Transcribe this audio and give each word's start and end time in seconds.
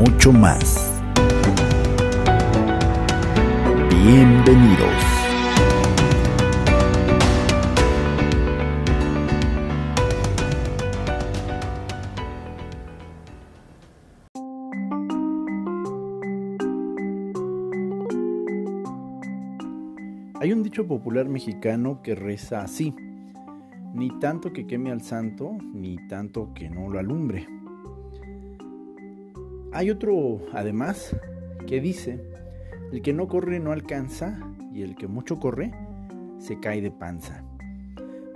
mucho 0.00 0.32
más. 0.32 0.90
Bienvenidos. 3.90 4.88
Hay 20.40 20.54
un 20.54 20.62
dicho 20.62 20.86
popular 20.86 21.28
mexicano 21.28 22.00
que 22.02 22.14
reza 22.14 22.62
así, 22.62 22.94
ni 23.92 24.08
tanto 24.18 24.54
que 24.54 24.66
queme 24.66 24.92
al 24.92 25.02
santo, 25.02 25.58
ni 25.74 25.98
tanto 26.08 26.54
que 26.54 26.70
no 26.70 26.88
lo 26.88 26.98
alumbre. 26.98 27.59
Hay 29.80 29.88
otro, 29.88 30.42
además, 30.52 31.16
que 31.66 31.80
dice, 31.80 32.20
el 32.92 33.00
que 33.00 33.14
no 33.14 33.28
corre 33.28 33.60
no 33.60 33.72
alcanza 33.72 34.38
y 34.74 34.82
el 34.82 34.94
que 34.94 35.06
mucho 35.06 35.40
corre 35.40 35.72
se 36.36 36.60
cae 36.60 36.82
de 36.82 36.90
panza. 36.90 37.42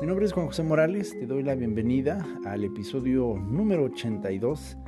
Mi 0.00 0.06
nombre 0.06 0.24
es 0.24 0.32
Juan 0.32 0.46
José 0.46 0.62
Morales, 0.62 1.10
te 1.10 1.26
doy 1.26 1.42
la 1.42 1.54
bienvenida 1.54 2.26
al 2.46 2.64
episodio 2.64 3.34
número 3.34 3.84
82 3.84 4.78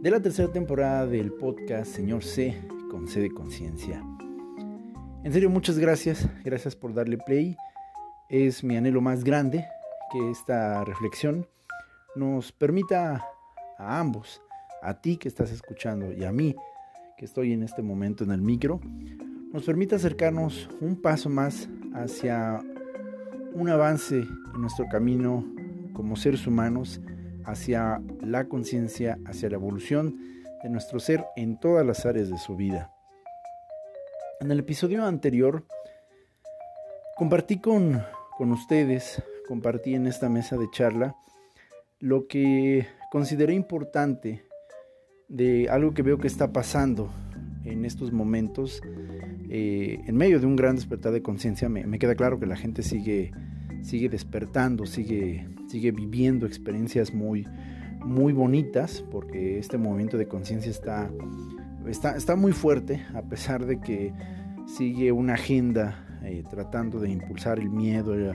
de 0.00 0.10
la 0.12 0.20
tercera 0.22 0.52
temporada 0.52 1.08
del 1.08 1.32
podcast 1.32 1.92
Señor 1.92 2.22
C 2.22 2.56
con 2.88 3.08
C 3.08 3.18
de 3.18 3.32
Conciencia. 3.32 4.00
En 5.24 5.32
serio, 5.32 5.50
muchas 5.50 5.76
gracias, 5.76 6.28
gracias 6.44 6.76
por 6.76 6.94
darle 6.94 7.18
play. 7.18 7.56
Es 8.28 8.62
mi 8.62 8.76
anhelo 8.76 9.00
más 9.00 9.24
grande 9.24 9.66
que 10.12 10.30
esta 10.30 10.84
reflexión 10.84 11.48
nos 12.14 12.52
permita 12.52 13.24
a 13.76 13.98
ambos, 13.98 14.40
a 14.82 15.00
ti 15.00 15.16
que 15.16 15.28
estás 15.28 15.50
escuchando 15.50 16.12
y 16.12 16.24
a 16.24 16.32
mí 16.32 16.54
que 17.16 17.24
estoy 17.24 17.52
en 17.52 17.62
este 17.62 17.82
momento 17.82 18.24
en 18.24 18.30
el 18.30 18.40
micro, 18.40 18.80
nos 19.52 19.64
permita 19.64 19.96
acercarnos 19.96 20.70
un 20.80 20.96
paso 20.96 21.28
más 21.28 21.68
hacia 21.92 22.62
un 23.52 23.68
avance 23.68 24.20
en 24.20 24.60
nuestro 24.60 24.86
camino 24.88 25.44
como 25.92 26.16
seres 26.16 26.46
humanos 26.46 27.00
hacia 27.44 28.00
la 28.22 28.48
conciencia, 28.48 29.18
hacia 29.26 29.50
la 29.50 29.56
evolución 29.56 30.18
de 30.62 30.70
nuestro 30.70 31.00
ser 31.00 31.24
en 31.36 31.58
todas 31.58 31.84
las 31.84 32.06
áreas 32.06 32.30
de 32.30 32.38
su 32.38 32.56
vida. 32.56 32.90
En 34.40 34.50
el 34.50 34.60
episodio 34.60 35.04
anterior 35.04 35.64
compartí 37.16 37.58
con, 37.58 38.02
con 38.38 38.52
ustedes, 38.52 39.22
compartí 39.46 39.94
en 39.94 40.06
esta 40.06 40.28
mesa 40.28 40.56
de 40.56 40.70
charla 40.70 41.16
lo 41.98 42.26
que 42.26 42.86
consideré 43.10 43.52
importante 43.52 44.44
de 45.30 45.70
algo 45.70 45.94
que 45.94 46.02
veo 46.02 46.18
que 46.18 46.26
está 46.26 46.52
pasando 46.52 47.10
en 47.64 47.86
estos 47.86 48.12
momentos 48.12 48.82
eh, 49.48 50.02
en 50.06 50.16
medio 50.16 50.38
de 50.40 50.46
un 50.46 50.56
gran 50.56 50.76
despertar 50.76 51.12
de 51.12 51.22
conciencia 51.22 51.70
me, 51.70 51.86
me, 51.86 51.98
queda 51.98 52.14
claro 52.14 52.38
que 52.38 52.46
la 52.46 52.56
gente 52.56 52.82
sigue 52.82 53.32
sigue 53.82 54.10
despertando 54.10 54.84
sigue 54.84 55.48
sigue 55.68 55.92
viviendo 55.92 56.46
experiencias 56.46 57.14
muy 57.14 57.46
muy 58.04 58.34
bonitas 58.34 59.02
porque 59.10 59.58
este 59.58 59.78
movimiento 59.78 60.18
de 60.18 60.28
conciencia 60.28 60.70
está 60.70 61.10
está, 61.88 62.16
está 62.16 62.36
muy 62.36 62.52
fuerte, 62.52 63.02
a 63.14 63.22
pesar 63.22 63.66
de 63.66 63.80
que 63.80 64.12
sigue 64.66 65.12
una 65.12 65.34
agenda 65.34 66.20
eh, 66.24 66.44
tratando 66.50 67.00
de 67.00 67.10
impulsar 67.10 67.58
el 67.58 67.70
miedo, 67.70 68.14
el, 68.14 68.34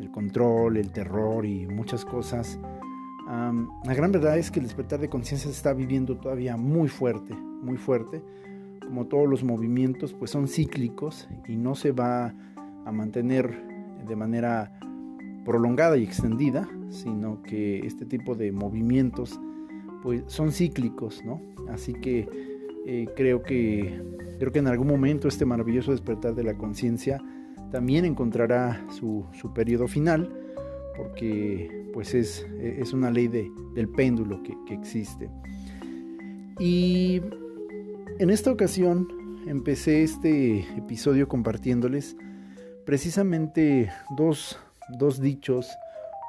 el, 0.00 0.10
control, 0.10 0.76
el 0.76 0.90
terror 0.90 1.46
y 1.46 1.66
muchas 1.66 2.04
cosas. 2.04 2.58
La 3.32 3.94
gran 3.94 4.12
verdad 4.12 4.36
es 4.36 4.50
que 4.50 4.60
el 4.60 4.66
despertar 4.66 5.00
de 5.00 5.08
conciencia 5.08 5.48
se 5.48 5.56
está 5.56 5.72
viviendo 5.72 6.18
todavía 6.18 6.58
muy 6.58 6.88
fuerte, 6.88 7.34
muy 7.34 7.78
fuerte. 7.78 8.22
Como 8.86 9.06
todos 9.06 9.26
los 9.26 9.42
movimientos, 9.42 10.12
pues 10.12 10.30
son 10.30 10.48
cíclicos 10.48 11.28
y 11.48 11.56
no 11.56 11.74
se 11.74 11.92
va 11.92 12.34
a 12.84 12.92
mantener 12.92 13.66
de 14.06 14.16
manera 14.16 14.78
prolongada 15.46 15.96
y 15.96 16.04
extendida, 16.04 16.68
sino 16.90 17.42
que 17.42 17.86
este 17.86 18.04
tipo 18.04 18.34
de 18.34 18.52
movimientos 18.52 19.40
pues 20.02 20.24
son 20.26 20.52
cíclicos, 20.52 21.24
¿no? 21.24 21.40
Así 21.70 21.94
que 21.94 22.28
eh, 22.84 23.06
creo 23.16 23.42
que 23.42 23.98
creo 24.40 24.52
que 24.52 24.58
en 24.58 24.66
algún 24.66 24.88
momento 24.88 25.28
este 25.28 25.46
maravilloso 25.46 25.92
despertar 25.92 26.34
de 26.34 26.42
la 26.42 26.58
conciencia 26.58 27.18
también 27.70 28.04
encontrará 28.04 28.84
su, 28.90 29.24
su, 29.32 29.54
periodo 29.54 29.88
final 29.88 30.41
porque 30.96 31.90
pues 31.92 32.14
es, 32.14 32.46
es 32.60 32.92
una 32.92 33.10
ley 33.10 33.28
de, 33.28 33.50
del 33.74 33.88
péndulo 33.88 34.42
que, 34.42 34.56
que, 34.66 34.74
existe. 34.74 35.30
Y 36.58 37.20
en 38.18 38.30
esta 38.30 38.50
ocasión 38.50 39.08
empecé 39.46 40.02
este 40.02 40.60
episodio 40.76 41.28
compartiéndoles 41.28 42.16
precisamente 42.84 43.90
dos, 44.16 44.58
dos 44.98 45.20
dichos 45.20 45.68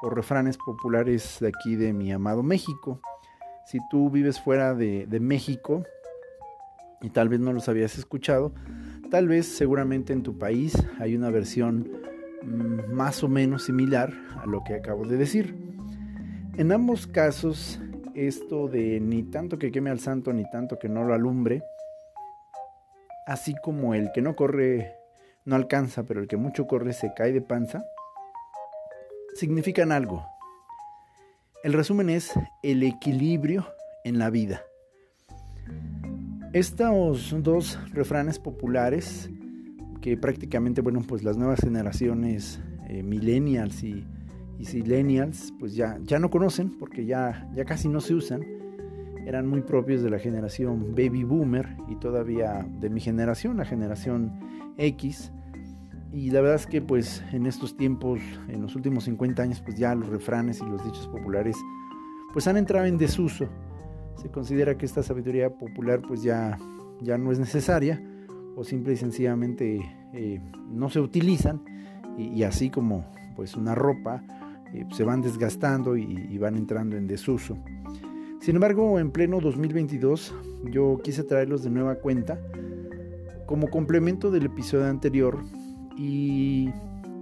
o 0.02 0.10
refranes 0.10 0.56
populares 0.58 1.38
de 1.40 1.48
aquí 1.48 1.76
de 1.76 1.92
mi 1.92 2.12
amado 2.12 2.42
México. 2.42 3.00
Si 3.66 3.78
tú 3.90 4.10
vives 4.10 4.40
fuera 4.40 4.74
de, 4.74 5.06
de 5.06 5.20
México 5.20 5.84
y 7.00 7.10
tal 7.10 7.28
vez 7.28 7.40
no 7.40 7.52
los 7.52 7.68
habías 7.68 7.96
escuchado, 7.98 8.52
tal 9.10 9.28
vez 9.28 9.46
seguramente 9.46 10.12
en 10.12 10.22
tu 10.22 10.38
país 10.38 10.74
hay 10.98 11.16
una 11.16 11.30
versión 11.30 12.03
más 12.44 13.22
o 13.22 13.28
menos 13.28 13.64
similar 13.64 14.12
a 14.40 14.46
lo 14.46 14.62
que 14.64 14.74
acabo 14.74 15.06
de 15.06 15.16
decir. 15.16 15.54
En 16.56 16.72
ambos 16.72 17.06
casos, 17.06 17.80
esto 18.14 18.68
de 18.68 19.00
ni 19.00 19.24
tanto 19.24 19.58
que 19.58 19.72
queme 19.72 19.90
al 19.90 20.00
santo 20.00 20.32
ni 20.32 20.48
tanto 20.50 20.78
que 20.78 20.88
no 20.88 21.04
lo 21.04 21.14
alumbre, 21.14 21.62
así 23.26 23.54
como 23.62 23.94
el 23.94 24.12
que 24.12 24.22
no 24.22 24.36
corre 24.36 24.94
no 25.44 25.56
alcanza, 25.56 26.04
pero 26.04 26.20
el 26.20 26.28
que 26.28 26.36
mucho 26.36 26.66
corre 26.66 26.92
se 26.92 27.12
cae 27.14 27.32
de 27.32 27.42
panza, 27.42 27.84
significan 29.34 29.92
algo. 29.92 30.26
El 31.62 31.72
resumen 31.72 32.10
es 32.10 32.32
el 32.62 32.82
equilibrio 32.82 33.66
en 34.04 34.18
la 34.18 34.30
vida. 34.30 34.62
Estos 36.52 37.34
dos 37.42 37.78
refranes 37.92 38.38
populares 38.38 39.28
que 40.04 40.18
prácticamente, 40.18 40.82
bueno, 40.82 41.00
pues 41.00 41.24
las 41.24 41.38
nuevas 41.38 41.60
generaciones 41.60 42.60
eh, 42.90 43.02
millennials 43.02 43.82
y, 43.82 44.04
y 44.58 44.66
silenials, 44.66 45.54
pues 45.58 45.74
ya, 45.74 45.98
ya 46.02 46.18
no 46.18 46.28
conocen 46.28 46.78
porque 46.78 47.06
ya, 47.06 47.48
ya 47.54 47.64
casi 47.64 47.88
no 47.88 48.02
se 48.02 48.12
usan. 48.12 48.42
Eran 49.24 49.46
muy 49.46 49.62
propios 49.62 50.02
de 50.02 50.10
la 50.10 50.18
generación 50.18 50.90
baby 50.90 51.24
boomer 51.24 51.78
y 51.88 51.96
todavía 51.96 52.68
de 52.82 52.90
mi 52.90 53.00
generación, 53.00 53.56
la 53.56 53.64
generación 53.64 54.30
X. 54.76 55.32
Y 56.12 56.28
la 56.32 56.42
verdad 56.42 56.56
es 56.56 56.66
que 56.66 56.82
pues 56.82 57.24
en 57.32 57.46
estos 57.46 57.74
tiempos, 57.74 58.20
en 58.48 58.60
los 58.60 58.76
últimos 58.76 59.04
50 59.04 59.42
años, 59.42 59.62
pues 59.64 59.78
ya 59.78 59.94
los 59.94 60.10
refranes 60.10 60.60
y 60.60 60.66
los 60.66 60.84
dichos 60.84 61.08
populares 61.08 61.56
pues 62.34 62.46
han 62.46 62.58
entrado 62.58 62.84
en 62.84 62.98
desuso 62.98 63.48
se 64.20 64.28
considera 64.28 64.76
que 64.76 64.84
esta 64.84 65.02
sabiduría 65.02 65.48
popular 65.48 66.02
pues 66.06 66.22
ya, 66.22 66.58
ya 67.00 67.16
no 67.16 67.32
es 67.32 67.38
necesaria 67.38 68.02
o 68.56 68.64
simple 68.64 68.94
y 68.94 68.96
sencillamente 68.96 69.80
eh, 70.12 70.40
no 70.70 70.90
se 70.90 71.00
utilizan 71.00 71.62
y, 72.16 72.28
y, 72.28 72.44
así 72.44 72.70
como 72.70 73.04
pues 73.36 73.56
una 73.56 73.74
ropa 73.74 74.22
eh, 74.72 74.86
se 74.92 75.04
van 75.04 75.20
desgastando 75.20 75.96
y, 75.96 76.28
y, 76.30 76.38
van 76.38 76.56
entrando 76.56 76.96
en 76.96 77.06
desuso. 77.06 77.58
Sin 78.40 78.56
embargo, 78.56 78.98
en 78.98 79.10
pleno 79.10 79.40
2022 79.40 80.34
yo 80.70 81.00
quise 81.02 81.24
traerlos 81.24 81.64
de 81.64 81.70
nueva 81.70 81.96
cuenta 81.96 82.38
como 83.46 83.68
complemento 83.68 84.30
del 84.30 84.46
episodio 84.46 84.86
anterior 84.86 85.40
y, 85.96 86.70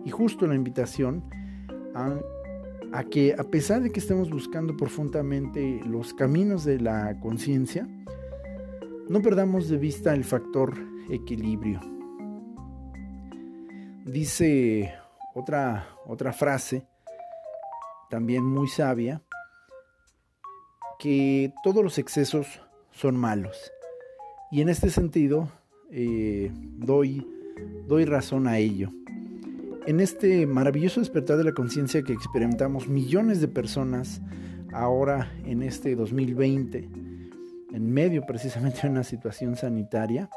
y 0.05 0.11
justo 0.11 0.47
la 0.47 0.55
invitación 0.55 1.23
a 1.95 2.17
a 2.93 3.05
que 3.05 3.35
a 3.37 3.45
pesar 3.45 3.83
de 3.83 3.91
que 3.91 4.01
estemos 4.01 4.31
buscando 4.31 4.77
profundamente 4.77 5.81
los 5.87 6.13
caminos 6.13 6.65
de 6.65 6.79
la 6.79 7.19
conciencia, 7.21 7.89
no 9.13 9.21
perdamos 9.21 9.69
de 9.69 9.77
vista 9.77 10.15
el 10.15 10.25
factor 10.25 10.73
equilibrio. 11.11 11.81
Dice 14.07 14.95
otra, 15.35 15.87
otra 16.07 16.33
frase, 16.33 16.87
también 18.09 18.43
muy 18.43 18.69
sabia, 18.69 19.23
que 20.99 21.53
todos 21.63 21.85
los 21.85 21.99
excesos 21.99 22.63
son 22.91 23.17
malos 23.17 23.71
Y 24.51 24.63
en 24.63 24.71
este 24.71 24.89
sentido, 24.89 25.51
eh, 25.91 26.51
doy, 26.79 27.27
doy 27.87 28.07
razón 28.07 28.47
a 28.47 28.57
ello. 28.57 28.89
En 29.87 30.01
este 30.01 30.47
maravilloso 30.47 31.01
despertar 31.01 31.37
de 31.37 31.45
la 31.45 31.53
conciencia 31.53 32.03
que 32.03 32.15
experimentamos 32.15 32.89
millones 32.89 33.43
de 33.43 33.49
personas 33.49 34.23
ahora 34.73 35.31
en 35.45 35.63
este 35.63 35.97
2020, 35.97 36.89
en 37.73 37.93
medio 37.93 38.23
precisamente 38.27 38.83
de 38.83 38.91
una 38.91 39.05
situación 39.05 39.57
sanitaria, 39.57 40.29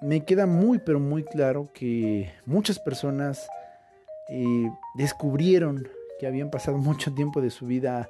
me 0.00 0.24
queda 0.24 0.46
muy 0.46 0.78
pero 0.78 0.98
muy 0.98 1.22
claro 1.22 1.70
que 1.72 2.32
muchas 2.44 2.78
personas 2.78 3.46
eh, 4.28 4.70
descubrieron 4.94 5.86
que 6.18 6.26
habían 6.26 6.50
pasado 6.50 6.78
mucho 6.78 7.14
tiempo 7.14 7.40
de 7.40 7.50
su 7.50 7.66
vida 7.66 8.08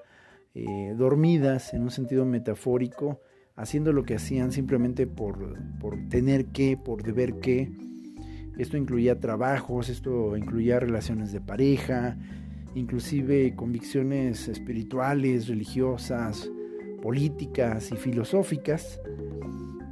eh, 0.54 0.94
dormidas 0.96 1.72
en 1.74 1.82
un 1.82 1.90
sentido 1.90 2.24
metafórico, 2.24 3.20
haciendo 3.56 3.92
lo 3.92 4.04
que 4.04 4.16
hacían 4.16 4.52
simplemente 4.52 5.06
por, 5.06 5.58
por 5.78 5.96
tener 6.08 6.46
que, 6.46 6.76
por 6.76 7.02
deber 7.02 7.40
que. 7.40 7.70
Esto 8.58 8.76
incluía 8.76 9.18
trabajos, 9.18 9.88
esto 9.88 10.36
incluía 10.36 10.78
relaciones 10.78 11.32
de 11.32 11.40
pareja, 11.40 12.18
inclusive 12.74 13.54
convicciones 13.56 14.46
espirituales, 14.48 15.48
religiosas, 15.48 16.50
políticas 17.02 17.92
y 17.92 17.96
filosóficas. 17.96 19.00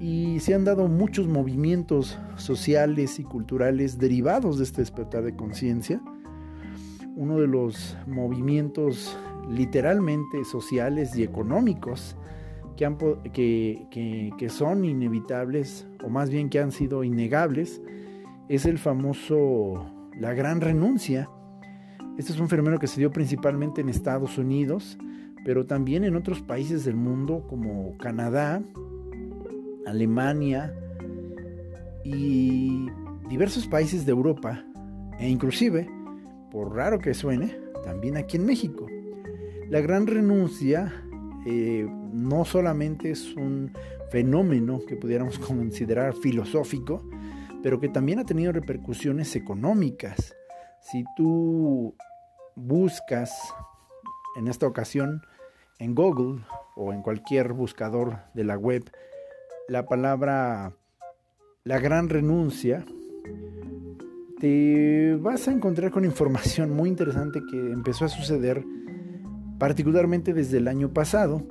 Y 0.00 0.40
se 0.40 0.54
han 0.54 0.64
dado 0.64 0.88
muchos 0.88 1.26
movimientos 1.26 2.18
sociales 2.36 3.18
y 3.18 3.24
culturales 3.24 3.98
derivados 3.98 4.56
de 4.56 4.64
este 4.64 4.80
despertar 4.80 5.24
de 5.24 5.36
conciencia. 5.36 6.00
Uno 7.16 7.38
de 7.38 7.48
los 7.48 7.98
movimientos 8.06 9.18
literalmente 9.50 10.44
sociales 10.44 11.14
y 11.16 11.22
económicos 11.22 12.16
que, 13.32 14.32
que, 14.38 14.48
son 14.48 14.86
inevitables, 14.86 15.86
o 16.02 16.08
más 16.08 16.30
bien 16.30 16.48
que 16.48 16.60
han 16.60 16.72
sido 16.72 17.04
innegables, 17.04 17.82
es 18.48 18.64
el 18.64 18.78
famoso, 18.78 19.84
la 20.18 20.32
gran 20.32 20.62
renuncia. 20.62 21.28
Este 22.16 22.32
es 22.32 22.40
un 22.40 22.48
fenómeno 22.48 22.78
que 22.78 22.86
se 22.86 22.98
dio 22.98 23.10
principalmente 23.10 23.82
en 23.82 23.90
Estados 23.90 24.38
Unidos, 24.38 24.96
pero 25.44 25.66
también 25.66 26.04
en 26.04 26.16
otros 26.16 26.40
países 26.40 26.84
del 26.84 26.96
mundo 26.96 27.46
como 27.48 27.96
Canadá, 27.98 28.62
Alemania 29.86 30.74
y 32.04 32.86
diversos 33.28 33.66
países 33.66 34.04
de 34.06 34.12
Europa, 34.12 34.64
e 35.18 35.28
inclusive, 35.28 35.88
por 36.50 36.74
raro 36.74 36.98
que 36.98 37.14
suene, 37.14 37.56
también 37.84 38.16
aquí 38.16 38.36
en 38.36 38.46
México. 38.46 38.86
La 39.68 39.80
gran 39.80 40.06
renuncia 40.06 40.92
eh, 41.46 41.86
no 42.12 42.44
solamente 42.44 43.10
es 43.10 43.34
un 43.34 43.72
fenómeno 44.10 44.80
que 44.86 44.96
pudiéramos 44.96 45.38
considerar 45.40 46.14
filosófico, 46.14 47.02
pero 47.62 47.80
que 47.80 47.88
también 47.88 48.18
ha 48.18 48.24
tenido 48.24 48.52
repercusiones 48.52 49.36
económicas. 49.36 50.34
Si 50.80 51.04
tú 51.16 51.94
buscas 52.56 53.30
en 54.36 54.48
esta 54.48 54.66
ocasión 54.66 55.22
en 55.80 55.96
Google 55.96 56.44
o 56.76 56.92
en 56.92 57.02
cualquier 57.02 57.52
buscador 57.52 58.18
de 58.34 58.44
la 58.44 58.56
web 58.56 58.84
la 59.68 59.86
palabra 59.86 60.72
la 61.64 61.78
gran 61.78 62.08
renuncia, 62.08 62.84
te 64.38 65.16
vas 65.20 65.46
a 65.48 65.52
encontrar 65.52 65.90
con 65.90 66.04
información 66.04 66.70
muy 66.70 66.88
interesante 66.88 67.40
que 67.50 67.56
empezó 67.56 68.04
a 68.04 68.08
suceder 68.08 68.64
particularmente 69.58 70.32
desde 70.32 70.56
el 70.56 70.68
año 70.68 70.92
pasado, 70.92 71.42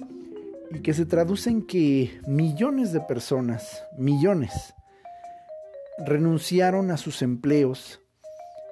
y 0.72 0.82
que 0.82 0.94
se 0.94 1.06
traduce 1.06 1.50
en 1.50 1.66
que 1.66 2.20
millones 2.28 2.92
de 2.92 3.02
personas, 3.02 3.84
millones, 3.98 4.74
renunciaron 6.06 6.92
a 6.92 6.98
sus 6.98 7.22
empleos 7.22 8.02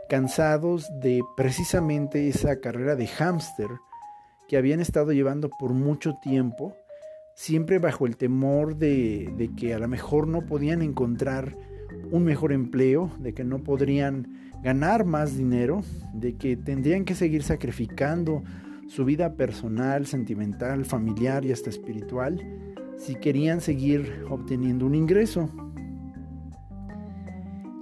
cansados 0.10 0.88
de 1.02 1.22
precisamente 1.36 2.28
esa 2.28 2.60
carrera 2.60 2.96
de 2.96 3.08
hámster 3.08 3.70
que 4.48 4.58
habían 4.58 4.80
estado 4.80 5.12
llevando 5.12 5.50
por 5.50 5.74
mucho 5.74 6.16
tiempo, 6.22 6.76
siempre 7.36 7.80
bajo 7.80 8.06
el 8.06 8.18
temor 8.18 8.78
de, 8.78 9.52
que 9.58 9.74
a 9.74 9.80
lo 9.80 9.88
mejor 9.88 10.28
no 10.28 10.46
podían 10.46 10.82
encontrar 10.82 11.56
un 12.12 12.24
mejor 12.24 12.52
empleo, 12.52 13.12
de 13.20 13.34
que 13.34 13.44
no 13.44 13.64
podrían 13.64 14.52
ganar 14.64 15.06
más 15.06 15.38
dinero, 15.38 15.84
de 16.14 16.36
que 16.36 16.58
tendrían 16.58 17.06
que 17.06 17.16
seguir 17.16 17.44
sacrificando 17.44 18.44
su 18.88 19.06
vida 19.06 19.36
personal, 19.36 20.06
sentimental, 20.08 20.86
familiar 20.86 21.46
y 21.46 21.52
hasta 21.52 21.70
espiritual 21.70 22.42
si 22.98 23.16
querían 23.16 23.62
seguir 23.62 24.26
obteniendo 24.30 24.86
un 24.86 24.96
ingreso. 24.96 25.50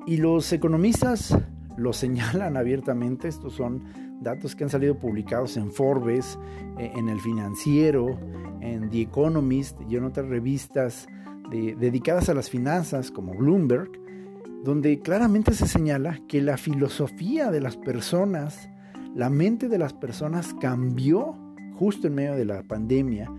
Y 0.06 0.18
los 0.18 0.52
economistas 0.54 1.36
lo 1.78 1.94
señalan 1.94 2.58
abiertamente, 2.58 3.28
estos 3.28 3.54
son 3.54 3.84
datos 4.22 4.56
que 4.56 4.64
han 4.64 4.70
salido 4.70 4.98
publicados 4.98 5.58
en 5.58 5.72
Forbes, 5.72 6.38
eh, 6.80 6.92
en 6.96 7.10
el 7.10 7.20
financiero, 7.20 8.20
en 8.62 8.90
The 8.90 9.02
Economist 9.02 9.78
y 9.90 9.98
en 9.98 10.06
otras 10.06 10.28
revistas 10.28 11.08
dedicadas 11.52 12.28
a 12.30 12.34
las 12.34 12.50
finanzas 12.50 13.12
como 13.12 13.36
Bloomberg, 13.36 13.92
donde 14.64 15.00
claramente 15.00 15.54
se 15.54 15.68
señala 15.68 16.20
que 16.28 16.42
la 16.42 16.58
filosofía 16.58 17.52
de 17.52 17.62
las 17.62 17.78
personas 17.78 18.68
la 19.16 19.30
mente 19.30 19.70
de 19.70 19.78
las 19.78 19.94
personas 19.94 20.54
cambió 20.60 21.36
justo 21.76 22.08
en 22.08 22.16
medio 22.16 22.36
de 22.36 22.44
la 22.44 22.62
pandemia 22.64 23.32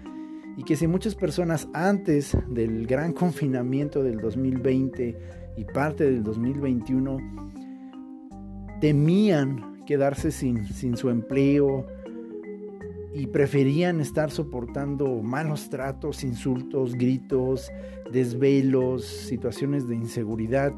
y 0.57 0.65
que 0.65 0.75
si 0.75 0.87
muchas 0.87 1.15
personas 1.15 1.69
antes 1.75 2.35
del 2.49 2.87
gran 2.87 3.13
confinamiento 3.13 4.03
del 4.03 4.19
2020 4.19 5.19
y 5.59 5.65
parte 5.65 6.05
del 6.05 6.23
2021 6.23 7.19
temían 8.81 9.76
quedarse 9.87 10.31
sin, 10.31 10.67
sin 10.67 10.97
su 10.97 11.09
empleo 11.09 11.87
y 13.15 13.29
preferían 13.29 14.01
estar 14.01 14.31
soportando 14.31 15.23
malos 15.23 15.71
tratos, 15.71 16.23
insultos, 16.23 16.95
gritos, 16.95 17.71
desvelos, 18.13 19.07
situaciones 19.07 19.89
de 19.89 19.95
inseguridad, 19.95 20.75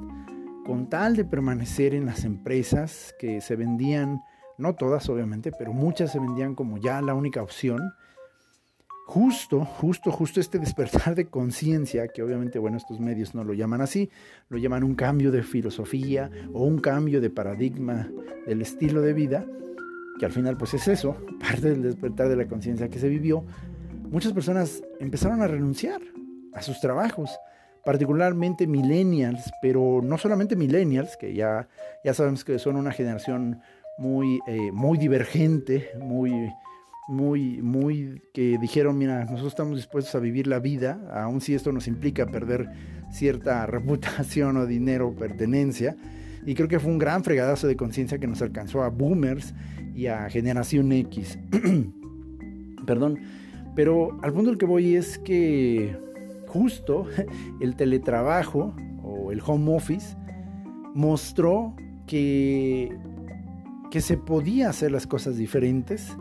con 0.65 0.89
tal 0.89 1.17
de 1.17 1.25
permanecer 1.25 1.95
en 1.95 2.07
las 2.07 2.25
empresas 2.25 3.13
que 3.19 3.41
se 3.41 3.57
vendían 3.57 4.23
no 4.59 4.75
todas 4.75 5.09
obviamente, 5.09 5.53
pero 5.53 5.73
muchas 5.73 6.13
se 6.13 6.19
vendían 6.19 6.55
como 6.55 6.79
ya 6.79 7.01
la 7.01 7.15
única 7.15 7.43
opción. 7.43 7.81
Justo, 9.09 9.65
justo, 9.65 10.13
justo 10.13 10.39
este 10.39 10.59
despertar 10.59 11.15
de 11.15 11.29
conciencia, 11.29 12.09
que 12.09 12.23
obviamente, 12.23 12.59
bueno, 12.59 12.77
estos 12.77 13.01
medios 13.01 13.35
no 13.35 13.43
lo 13.43 13.55
llaman 13.55 13.81
así, 13.81 14.11
lo 14.51 14.59
llaman 14.59 14.85
un 14.85 14.95
cambio 14.95 15.31
de 15.31 15.43
filosofía 15.43 16.31
o 16.53 16.65
un 16.65 16.79
cambio 16.79 17.23
de 17.23 17.31
paradigma 17.31 18.07
del 18.47 18.61
estilo 18.61 19.01
de 19.01 19.15
vida, 19.15 19.47
que 20.19 20.27
al 20.27 20.33
final 20.33 20.59
pues 20.59 20.75
es 20.75 20.89
eso, 20.89 21.17
parte 21.41 21.71
del 21.71 21.85
despertar 21.85 22.29
de 22.29 22.37
la 22.37 22.47
conciencia 22.49 22.91
que 22.91 22.99
se 22.99 23.09
vivió, 23.09 23.47
muchas 24.11 24.35
personas 24.35 24.83
empezaron 25.01 25.41
a 25.41 25.47
renunciar 25.47 26.03
a 26.53 26.61
sus 26.61 26.79
trabajos, 26.79 27.31
particularmente 27.87 28.67
millennials, 28.67 29.51
pero 29.63 30.03
no 30.03 30.19
solamente 30.19 30.55
millennials, 30.55 31.17
que 31.17 31.33
ya, 31.33 31.67
ya 32.05 32.13
sabemos 32.13 32.45
que 32.45 32.59
son 32.59 32.77
una 32.77 32.93
generación 32.93 33.63
muy, 33.97 34.39
eh, 34.47 34.71
muy 34.71 34.99
divergente, 34.99 35.93
muy, 35.99 36.53
muy, 37.09 37.63
muy, 37.63 38.23
que 38.35 38.59
dijeron, 38.61 38.99
mira, 38.99 39.25
nosotros 39.25 39.49
estamos 39.49 39.77
dispuestos 39.77 40.15
a 40.15 40.19
vivir 40.19 40.47
la 40.47 40.59
vida, 40.59 41.01
aun 41.13 41.41
si 41.41 41.55
esto 41.55 41.73
nos 41.73 41.89
implica 41.89 42.27
perder 42.27 42.69
cierta 43.11 43.65
reputación 43.67 44.59
o 44.59 44.67
dinero 44.67 45.09
o 45.09 45.15
pertenencia. 45.15 45.97
Y 46.45 46.55
creo 46.55 46.69
que 46.69 46.79
fue 46.79 46.93
un 46.93 46.99
gran 46.99 47.25
fregadazo 47.25 47.67
de 47.67 47.77
conciencia 47.77 48.19
que 48.19 48.27
nos 48.27 48.43
alcanzó 48.43 48.83
a 48.83 48.91
boomers 48.91 49.55
y 49.95 50.07
a 50.07 50.29
generación 50.31 50.93
X. 50.93 51.39
Perdón. 52.87 53.19
Pero 53.75 54.19
al 54.23 54.33
punto 54.33 54.51
al 54.51 54.59
que 54.59 54.67
voy 54.67 54.95
es 54.95 55.19
que 55.19 55.97
justo 56.47 57.07
el 57.61 57.75
teletrabajo 57.75 58.75
o 59.03 59.33
el 59.33 59.41
home 59.45 59.75
office 59.75 60.17
mostró 60.95 61.75
que 62.07 62.97
que 63.91 64.01
se 64.03 64.19
podía 64.19 64.69
hacer 64.69 64.93
las 64.93 65.07
cosas 65.07 65.37
diferentes 65.37 66.15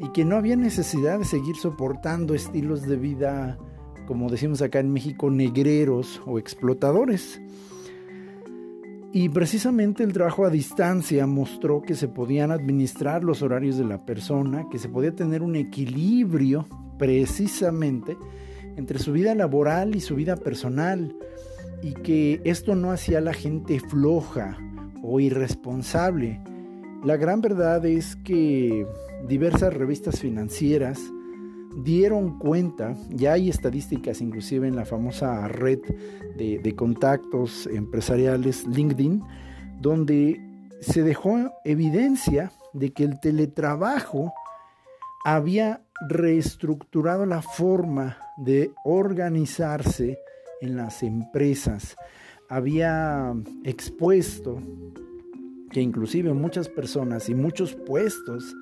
y 0.00 0.08
que 0.12 0.24
no 0.24 0.36
había 0.36 0.56
necesidad 0.56 1.18
de 1.18 1.24
seguir 1.24 1.56
soportando 1.56 2.34
estilos 2.34 2.82
de 2.82 2.96
vida, 2.96 3.58
como 4.06 4.30
decimos 4.30 4.62
acá 4.62 4.80
en 4.80 4.92
México, 4.92 5.30
negreros 5.30 6.20
o 6.26 6.38
explotadores. 6.38 7.40
Y 9.12 9.30
precisamente 9.30 10.02
el 10.02 10.12
trabajo 10.12 10.44
a 10.44 10.50
distancia 10.50 11.26
mostró 11.26 11.80
que 11.80 11.94
se 11.94 12.08
podían 12.08 12.50
administrar 12.50 13.24
los 13.24 13.40
horarios 13.40 13.78
de 13.78 13.84
la 13.84 14.04
persona, 14.04 14.68
que 14.70 14.78
se 14.78 14.90
podía 14.90 15.14
tener 15.14 15.42
un 15.42 15.56
equilibrio 15.56 16.66
precisamente 16.98 18.16
entre 18.76 18.98
su 18.98 19.12
vida 19.12 19.34
laboral 19.34 19.96
y 19.96 20.00
su 20.00 20.16
vida 20.16 20.36
personal, 20.36 21.16
y 21.82 21.94
que 21.94 22.42
esto 22.44 22.74
no 22.74 22.90
hacía 22.90 23.18
a 23.18 23.22
la 23.22 23.32
gente 23.32 23.80
floja 23.80 24.58
o 25.02 25.20
irresponsable, 25.20 26.40
la 27.04 27.16
gran 27.16 27.40
verdad 27.40 27.86
es 27.86 28.16
que 28.16 28.84
diversas 29.26 29.74
revistas 29.74 30.20
financieras 30.20 31.00
dieron 31.82 32.38
cuenta, 32.38 32.94
ya 33.10 33.34
hay 33.34 33.50
estadísticas 33.50 34.20
inclusive 34.20 34.66
en 34.66 34.76
la 34.76 34.84
famosa 34.84 35.46
red 35.48 35.80
de, 36.36 36.58
de 36.58 36.74
contactos 36.74 37.66
empresariales 37.66 38.66
LinkedIn, 38.66 39.22
donde 39.80 40.40
se 40.80 41.02
dejó 41.02 41.52
evidencia 41.64 42.52
de 42.72 42.92
que 42.92 43.04
el 43.04 43.20
teletrabajo 43.20 44.32
había 45.24 45.82
reestructurado 46.08 47.26
la 47.26 47.42
forma 47.42 48.18
de 48.36 48.70
organizarse 48.84 50.18
en 50.60 50.76
las 50.76 51.02
empresas, 51.02 51.96
había 52.48 53.34
expuesto 53.64 54.60
que 55.70 55.80
inclusive 55.80 56.32
muchas 56.32 56.68
personas 56.68 57.28
y 57.28 57.34
muchos 57.34 57.74
puestos, 57.74 58.54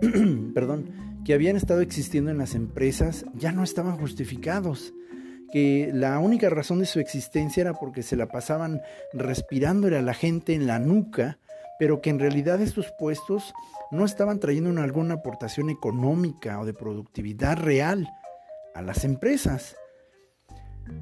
perdón, 0.54 0.90
que 1.24 1.34
habían 1.34 1.56
estado 1.56 1.80
existiendo 1.80 2.30
en 2.30 2.38
las 2.38 2.54
empresas 2.54 3.24
ya 3.34 3.52
no 3.52 3.62
estaban 3.62 3.96
justificados, 3.96 4.92
que 5.52 5.90
la 5.92 6.18
única 6.18 6.50
razón 6.50 6.80
de 6.80 6.86
su 6.86 7.00
existencia 7.00 7.62
era 7.62 7.74
porque 7.74 8.02
se 8.02 8.16
la 8.16 8.26
pasaban 8.26 8.80
respirándole 9.12 9.96
a 9.96 10.02
la 10.02 10.14
gente 10.14 10.54
en 10.54 10.66
la 10.66 10.78
nuca, 10.78 11.38
pero 11.78 12.00
que 12.00 12.10
en 12.10 12.18
realidad 12.18 12.60
estos 12.60 12.92
puestos 12.98 13.52
no 13.90 14.04
estaban 14.04 14.40
trayendo 14.40 14.80
alguna 14.80 15.14
aportación 15.14 15.70
económica 15.70 16.60
o 16.60 16.66
de 16.66 16.74
productividad 16.74 17.56
real 17.56 18.08
a 18.74 18.82
las 18.82 19.04
empresas. 19.04 19.76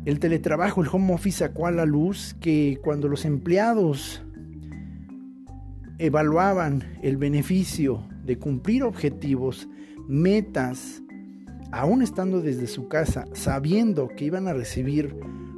El 0.04 0.20
teletrabajo, 0.20 0.82
el 0.82 0.88
home 0.88 1.14
office 1.14 1.38
sacó 1.38 1.66
a 1.66 1.72
la 1.72 1.86
luz 1.86 2.34
que 2.40 2.78
cuando 2.84 3.08
los 3.08 3.24
empleados 3.24 4.22
evaluaban 5.98 6.98
el 7.02 7.16
beneficio 7.16 8.06
de 8.24 8.38
cumplir 8.38 8.82
objetivos, 8.82 9.68
metas, 10.08 11.02
aún 11.70 12.02
estando 12.02 12.40
desde 12.40 12.66
su 12.66 12.88
casa, 12.88 13.26
sabiendo 13.32 14.08
que 14.08 14.26
iban 14.26 14.46
a 14.46 14.52
recibir 14.52 15.16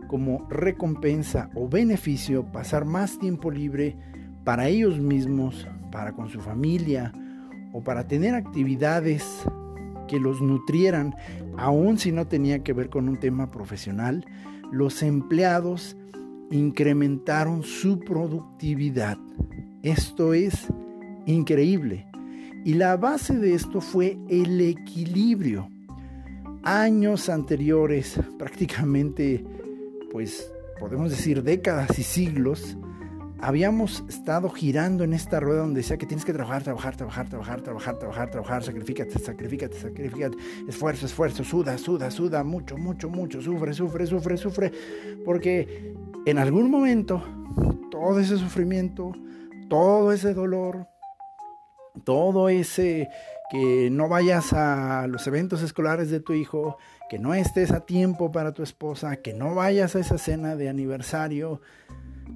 como 0.08 0.46
recompensa 0.48 1.50
o 1.54 1.68
beneficio 1.68 2.50
pasar 2.52 2.84
más 2.84 3.18
tiempo 3.18 3.50
libre 3.50 3.96
para 4.44 4.68
ellos 4.68 4.98
mismos, 4.98 5.66
para 5.90 6.12
con 6.12 6.28
su 6.28 6.40
familia 6.40 7.12
o 7.72 7.82
para 7.82 8.06
tener 8.06 8.34
actividades 8.34 9.24
que 10.06 10.20
los 10.20 10.40
nutrieran, 10.40 11.14
aun 11.56 11.98
si 11.98 12.12
no 12.12 12.26
tenía 12.26 12.62
que 12.62 12.72
ver 12.72 12.90
con 12.90 13.08
un 13.08 13.18
tema 13.18 13.50
profesional, 13.50 14.24
los 14.70 15.02
empleados 15.02 15.96
incrementaron 16.50 17.62
su 17.62 17.98
productividad. 18.00 19.18
Esto 19.82 20.34
es 20.34 20.68
increíble. 21.26 22.06
Y 22.64 22.74
la 22.74 22.96
base 22.96 23.36
de 23.36 23.54
esto 23.54 23.82
fue 23.82 24.16
el 24.28 24.60
equilibrio. 24.60 25.68
Años 26.62 27.28
anteriores, 27.28 28.18
prácticamente, 28.38 29.44
pues 30.10 30.50
podemos 30.80 31.10
decir 31.10 31.42
décadas 31.42 31.98
y 31.98 32.02
siglos, 32.02 32.78
habíamos 33.42 34.02
estado 34.08 34.48
girando 34.48 35.04
en 35.04 35.12
esta 35.12 35.40
rueda 35.40 35.60
donde 35.60 35.80
decía 35.80 35.98
que 35.98 36.06
tienes 36.06 36.24
que 36.24 36.32
trabajar, 36.32 36.62
trabajar, 36.62 36.96
trabajar, 36.96 37.28
trabajar, 37.28 37.60
trabajar, 37.60 37.98
trabajar, 37.98 38.30
trabajar, 38.30 38.64
sacrifícate, 38.64 39.18
sacrifícate, 39.18 39.78
sacrifícate, 39.78 40.38
esfuerzo, 40.66 41.04
esfuerzo, 41.04 41.44
suda, 41.44 41.76
suda, 41.76 42.10
suda, 42.10 42.42
mucho, 42.44 42.78
mucho, 42.78 43.10
mucho, 43.10 43.42
sufre, 43.42 43.74
sufre, 43.74 44.06
sufre, 44.06 44.36
sufre, 44.38 44.72
porque 45.22 45.94
en 46.24 46.38
algún 46.38 46.70
momento 46.70 47.22
todo 47.90 48.18
ese 48.20 48.38
sufrimiento, 48.38 49.12
todo 49.68 50.12
ese 50.12 50.32
dolor, 50.32 50.88
todo 52.02 52.48
ese 52.48 53.08
que 53.50 53.88
no 53.90 54.08
vayas 54.08 54.52
a 54.52 55.06
los 55.06 55.26
eventos 55.26 55.62
escolares 55.62 56.10
de 56.10 56.20
tu 56.20 56.32
hijo, 56.32 56.76
que 57.08 57.18
no 57.18 57.34
estés 57.34 57.70
a 57.70 57.80
tiempo 57.80 58.32
para 58.32 58.52
tu 58.52 58.62
esposa, 58.62 59.16
que 59.16 59.34
no 59.34 59.54
vayas 59.54 59.94
a 59.94 60.00
esa 60.00 60.18
cena 60.18 60.56
de 60.56 60.68
aniversario, 60.68 61.60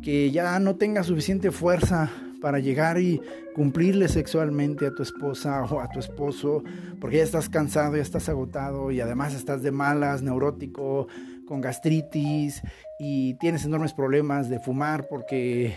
que 0.03 0.31
ya 0.31 0.59
no 0.61 0.77
tengas 0.77 1.07
suficiente 1.07 1.51
fuerza 1.51 2.11
para 2.41 2.61
llegar 2.61 3.01
y 3.01 3.21
cumplirle 3.55 4.07
sexualmente 4.09 4.87
a 4.87 4.95
tu 4.95 5.03
esposa 5.03 5.65
o 5.65 5.81
a 5.81 5.89
tu 5.89 5.99
esposo, 5.99 6.63
porque 7.01 7.17
ya 7.17 7.25
estás 7.25 7.49
cansado, 7.49 7.97
ya 7.97 8.03
estás 8.03 8.29
agotado 8.29 8.93
y 8.93 9.01
además 9.01 9.35
estás 9.35 9.63
de 9.63 9.73
malas, 9.73 10.23
neurótico, 10.23 11.09
con 11.49 11.61
gastritis 11.61 12.63
y 12.99 13.35
tienes 13.35 13.65
enormes 13.65 13.95
problemas 13.95 14.49
de 14.49 14.61
fumar 14.61 15.09
porque 15.09 15.75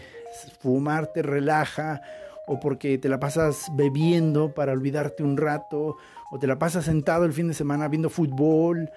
fumar 0.60 1.08
te 1.08 1.22
relaja 1.22 2.02
o 2.51 2.60
porque 2.60 2.98
te 2.98 3.08
la 3.08 3.17
pasas 3.17 3.72
bebiendo 3.77 4.53
para 4.53 4.74
olvidarte 4.74 5.24
un 5.24 5.38
rato 5.38 5.96
o 6.29 6.38
te 6.38 6.48
la 6.48 6.60
pasas 6.60 6.84
sentado 6.84 7.24
el 7.24 7.31
fin 7.31 7.48
de 7.48 7.53
semana 7.53 7.88
viendo 7.88 8.10
fútbol, 8.10 8.89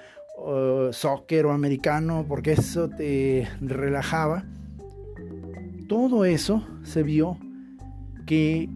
soccer 0.90 1.46
o 1.46 1.52
americano 1.52 2.24
porque 2.28 2.52
eso 2.52 2.88
te 2.88 3.48
relajaba. 3.60 4.44
Todo 5.88 6.24
eso 6.24 6.66
se 6.82 7.04
vio 7.04 7.38
que 8.26 8.68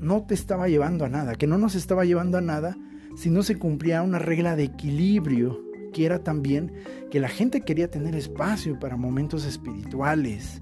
no 0.00 0.24
te 0.24 0.34
estaba 0.34 0.68
llevando 0.68 1.06
a 1.06 1.08
nada, 1.08 1.34
que 1.34 1.46
no 1.46 1.56
nos 1.56 1.74
estaba 1.74 2.04
llevando 2.04 2.36
a 2.36 2.42
nada 2.42 2.76
si 3.16 3.30
no 3.30 3.42
se 3.42 3.58
cumplía 3.58 4.02
una 4.02 4.18
regla 4.18 4.54
de 4.54 4.64
equilibrio, 4.64 5.58
que 5.94 6.04
era 6.04 6.18
también 6.18 6.74
que 7.10 7.20
la 7.20 7.28
gente 7.28 7.62
quería 7.62 7.90
tener 7.90 8.14
espacio 8.14 8.78
para 8.78 8.98
momentos 8.98 9.46
espirituales, 9.46 10.60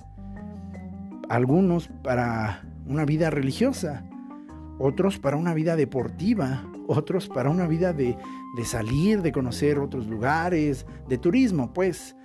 algunos 1.28 1.88
para 2.04 2.62
una 2.86 3.04
vida 3.04 3.30
religiosa, 3.30 4.04
otros 4.78 5.18
para 5.18 5.36
una 5.36 5.54
vida 5.54 5.76
deportiva, 5.76 6.64
otros 6.86 7.28
para 7.28 7.50
una 7.50 7.66
vida 7.66 7.92
de, 7.92 8.16
de 8.56 8.64
salir, 8.64 9.22
de 9.22 9.32
conocer 9.32 9.78
otros 9.78 10.06
lugares, 10.06 10.86
de 11.08 11.18
turismo, 11.18 11.72
pues. 11.72 12.16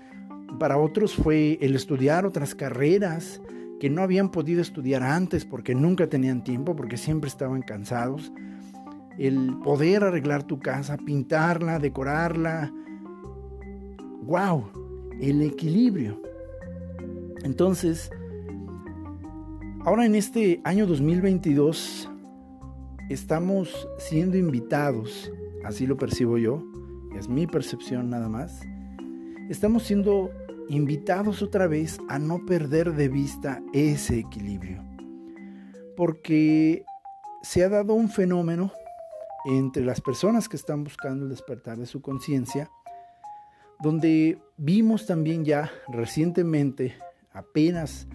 Para 0.60 0.78
otros 0.78 1.14
fue 1.16 1.60
el 1.62 1.76
estudiar 1.76 2.26
otras 2.26 2.56
carreras, 2.56 3.42
que 3.80 3.90
no 3.90 4.02
habían 4.02 4.30
podido 4.30 4.62
estudiar 4.62 5.04
antes 5.04 5.46
porque 5.46 5.74
nunca 5.74 6.08
tenían 6.08 6.44
tiempo, 6.44 6.76
porque 6.76 6.98
siempre 6.98 7.30
estaban 7.30 7.62
cansados. 7.62 8.32
El 9.18 9.58
poder 9.64 10.04
arreglar 10.04 10.44
tu 10.44 10.60
casa, 10.60 10.98
pintarla, 10.98 11.80
decorarla. 11.80 12.74
¡Wow! 14.24 14.70
El 15.20 15.42
equilibrio. 15.42 16.22
Entonces, 17.44 18.12
ahora 19.86 20.06
en 20.06 20.16
este 20.16 20.62
año 20.64 20.86
2022 20.86 22.10
estamos 23.10 23.88
siendo 23.98 24.38
invitados, 24.38 25.32
así 25.64 25.88
lo 25.88 25.98
percibo 25.98 26.38
yo, 26.38 26.64
es 27.16 27.28
mi 27.28 27.48
percepción 27.48 28.10
nada 28.10 28.30
más, 28.30 28.62
estamos 29.50 29.84
siendo 29.84 30.32
invitados 30.70 31.42
otra 31.42 31.68
vez 31.68 32.00
a 32.10 32.20
no 32.20 32.46
perder 32.46 32.94
de 32.94 33.10
vista 33.10 33.62
ese 33.74 34.20
equilibrio. 34.20 34.84
Porque 35.96 36.84
se 37.42 37.64
ha 37.64 37.70
dado 37.70 37.94
un 37.94 38.10
fenómeno 38.10 38.72
entre 39.46 39.84
las 39.84 40.02
personas 40.02 40.48
que 40.48 40.58
están 40.58 40.84
buscando 40.84 41.24
el 41.26 41.30
despertar 41.30 41.78
de 41.78 41.86
su 41.86 42.02
conciencia, 42.02 42.70
donde 43.80 44.42
vimos 44.58 45.06
también 45.06 45.46
ya 45.46 45.72
recientemente, 45.88 46.96
apenas 47.32 48.08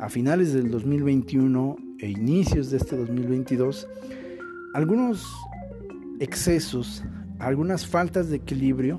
a 0.00 0.08
finales 0.08 0.54
del 0.54 0.70
2021 0.70 1.76
e 1.98 2.08
inicios 2.08 2.70
de 2.70 2.78
este 2.78 2.96
2022, 2.96 3.86
algunos 4.72 5.26
excesos, 6.20 7.04
algunas 7.38 7.86
faltas 7.86 8.30
de 8.30 8.36
equilibrio, 8.36 8.98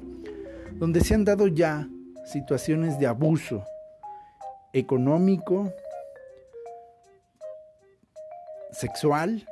donde 0.74 1.01
se 1.01 1.15
han 1.15 1.25
dado 1.25 1.48
ya 1.48 1.89
situaciones 2.25 3.00
de 3.00 3.08
abuso 3.08 3.63
económico, 4.74 5.74
sexual 8.72 9.48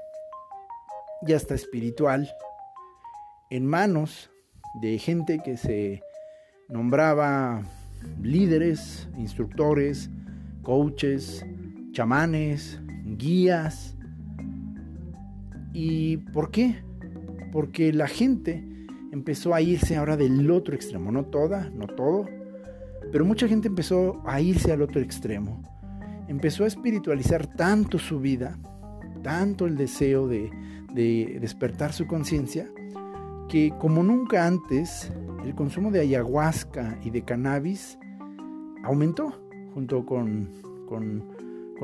y 1.25 1.33
hasta 1.33 1.55
espiritual 1.55 2.29
en 3.49 3.65
manos 3.65 4.29
de 4.81 4.99
gente 4.99 5.41
que 5.43 5.57
se 5.57 6.03
nombraba 6.69 7.63
líderes, 8.21 9.09
instructores, 9.17 10.11
coaches, 10.61 11.45
chamanes, 11.91 12.79
guías. 13.17 13.95
¿Y 15.73 16.17
por 16.17 16.51
qué? 16.51 16.81
Porque 17.51 17.93
la 17.93 18.07
gente 18.07 18.63
empezó 19.11 19.53
a 19.53 19.61
irse 19.61 19.97
ahora 19.97 20.17
del 20.17 20.49
otro 20.51 20.75
extremo, 20.75 21.11
no 21.11 21.25
toda, 21.25 21.69
no 21.71 21.87
todo, 21.87 22.25
pero 23.11 23.25
mucha 23.25 23.47
gente 23.47 23.67
empezó 23.67 24.21
a 24.25 24.39
irse 24.41 24.71
al 24.71 24.81
otro 24.81 25.01
extremo. 25.01 25.61
Empezó 26.27 26.63
a 26.63 26.67
espiritualizar 26.67 27.47
tanto 27.47 27.97
su 27.97 28.19
vida, 28.19 28.57
tanto 29.23 29.65
el 29.65 29.75
deseo 29.75 30.27
de, 30.27 30.51
despertar 30.93 31.93
su 31.93 32.07
conciencia, 32.07 32.69
que 33.47 33.73
como 33.79 34.03
nunca 34.03 34.45
antes, 34.45 35.11
el 35.43 35.55
consumo 35.55 35.91
de 35.91 36.01
ayahuasca 36.01 36.99
y 37.03 37.09
de 37.09 37.23
cannabis 37.23 37.97
aumentó 38.83 39.48
junto 39.73 40.05
con, 40.05 40.49
con, 40.87 41.23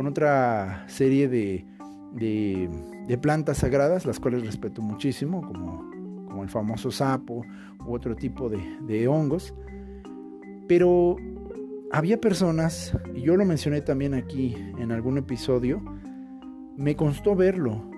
otra 0.07 0.85
serie 0.87 1.27
de, 1.27 1.65
de, 2.13 3.17
plantas 3.17 3.59
sagradas, 3.59 4.05
las 4.05 4.19
cuales 4.19 4.45
respeto 4.45 4.81
muchísimo, 4.81 5.41
como, 5.41 5.89
como 6.27 6.43
el 6.43 6.49
famoso 6.49 6.91
sapo 6.91 7.43
u 7.85 7.93
otro 7.93 8.15
tipo 8.15 8.49
de, 8.49 8.59
de 8.87 9.07
hongos. 9.07 9.53
Pero 10.67 11.15
había 11.91 12.19
personas, 12.19 12.97
y 13.13 13.21
yo 13.21 13.37
lo 13.37 13.45
mencioné 13.45 13.81
también 13.81 14.13
aquí 14.13 14.55
en 14.77 14.91
algún 14.91 15.17
episodio, 15.17 15.81
me 16.75 16.95
constó 16.95 17.35
verlo, 17.35 17.89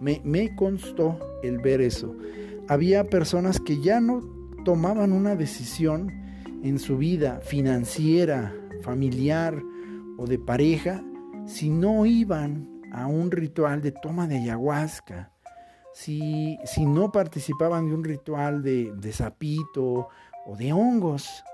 me, 0.00 0.20
me 0.24 0.54
constó 0.56 1.18
el 1.42 1.58
ver 1.58 1.80
eso. 1.80 2.16
Había 2.68 3.04
personas 3.04 3.60
que 3.60 3.80
ya 3.80 4.00
no 4.00 4.20
tomaban 4.64 5.12
una 5.12 5.36
decisión 5.36 6.10
en 6.62 6.78
su 6.78 6.98
vida 6.98 7.40
financiera, 7.44 8.52
familiar 8.82 9.62
o 10.18 10.26
de 10.26 10.38
pareja 10.38 11.02
si 11.46 11.70
no 11.70 12.06
iban 12.06 12.68
a 12.92 13.06
un 13.06 13.30
ritual 13.30 13.80
de 13.82 13.92
toma 13.92 14.26
de 14.26 14.38
ayahuasca, 14.38 15.30
si, 15.92 16.58
si 16.64 16.84
no 16.84 17.12
participaban 17.12 17.88
de 17.88 17.94
un 17.94 18.04
ritual 18.04 18.62
de, 18.62 18.92
de 18.96 19.12
sapito 19.12 20.08
o 20.46 20.56
de 20.56 20.72
hongos. 20.72 21.44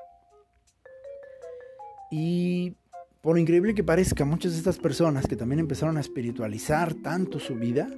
Y 2.10 2.74
por 3.20 3.38
increíble 3.38 3.74
que 3.74 3.84
parezca, 3.84 4.24
muchas 4.24 4.52
de 4.52 4.58
estas 4.58 4.78
personas 4.78 5.26
que 5.26 5.36
también 5.36 5.60
empezaron 5.60 5.96
a 5.96 6.00
espiritualizar 6.00 6.94
tanto 6.94 7.38
su 7.38 7.54
vida, 7.54 7.88